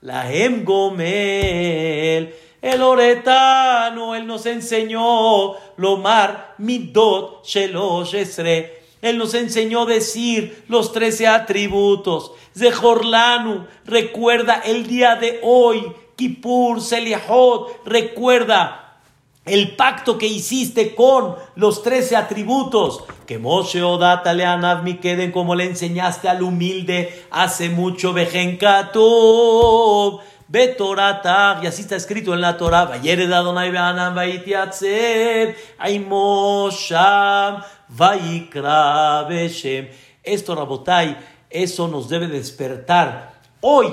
[0.00, 2.34] la hem gomel.
[2.62, 8.82] El oretano, él nos enseñó lomar midot shelosh esre.
[9.02, 12.32] Él nos enseñó decir los trece atributos.
[12.56, 15.92] Zehorlanu, recuerda el día de hoy.
[16.16, 18.85] Kippur, Seliahot, recuerda
[19.46, 23.04] el pacto que hiciste con los trece atributos.
[23.26, 28.12] Que Moshe Odata Leanav mi queden como le enseñaste al humilde hace mucho.
[28.12, 30.20] Vejenkatov.
[30.48, 37.64] Betorata, y así está escrito en la Torah, Vayere Adonai Beanam Vaitiatzed, Aimosham,
[39.28, 39.88] Beshem.
[40.22, 41.16] Esto, Rabotai,
[41.50, 43.40] eso nos debe despertar.
[43.60, 43.88] Hoy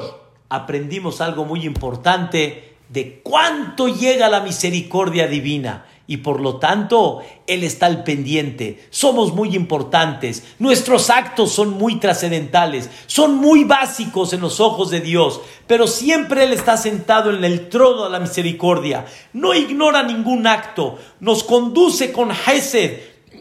[0.47, 5.87] aprendimos algo muy importante de cuánto llega la misericordia divina.
[6.05, 8.87] Y por lo tanto Él está al pendiente.
[8.91, 14.99] Somos muy importantes, nuestros actos son muy trascendentales, son muy básicos en los ojos de
[14.99, 19.05] Dios, pero siempre Él está sentado en el trono de la misericordia.
[19.31, 22.99] No ignora ningún acto, nos conduce con Hesed,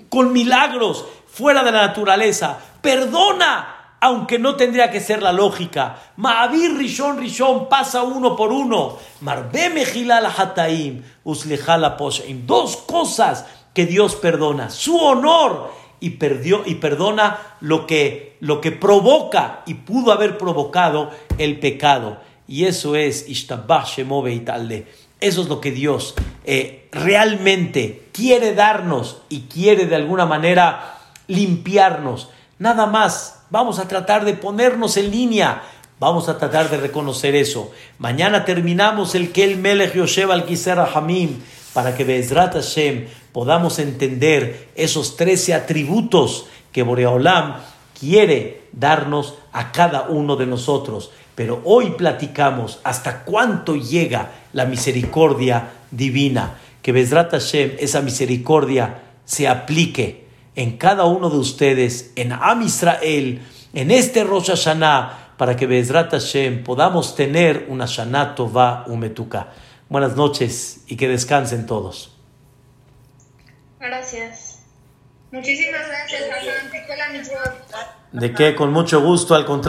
[0.09, 5.97] con milagros fuera de la naturaleza, perdona aunque no tendría que ser la lógica.
[6.17, 8.99] Ma'avir Rishon Rishon pasa uno por uno.
[9.21, 9.71] Marbe
[10.05, 12.45] la Hataim, Uslejala Posheim.
[12.45, 18.73] Dos cosas que Dios perdona: su honor y, perdió, y perdona lo que, lo que
[18.73, 22.19] provoca y pudo haber provocado el pecado.
[22.49, 29.87] Y eso es Ishtabah Eso es lo que Dios eh, realmente quiere darnos y quiere
[29.87, 30.99] de alguna manera
[31.29, 32.31] limpiarnos.
[32.63, 35.63] Nada más Vamos a tratar de ponernos en línea.
[36.01, 37.71] Vamos a tratar de reconocer eso.
[37.99, 40.47] Mañana terminamos el Kel Melech Yoshev al
[40.95, 41.41] Hamim
[41.75, 47.57] para que Bezrat Hashem podamos entender esos trece atributos que Boreolam
[48.01, 51.11] quiere darnos a cada uno de nosotros.
[51.35, 56.55] Pero hoy platicamos hasta cuánto llega la misericordia divina.
[56.81, 60.22] Que Bezrat Hashem, esa misericordia, se aplique
[60.55, 63.43] en cada uno de ustedes, en Am Israel,
[63.73, 69.49] en este Rosh Hashanah, para que Bezrat Hashem podamos tener una Shana Tova Umetuka.
[69.89, 72.17] Buenas noches y que descansen todos.
[73.81, 74.63] Gracias.
[75.33, 76.23] Muchísimas gracias,
[78.13, 78.55] ¿De qué?
[78.55, 79.61] Con mucho gusto, al contrario.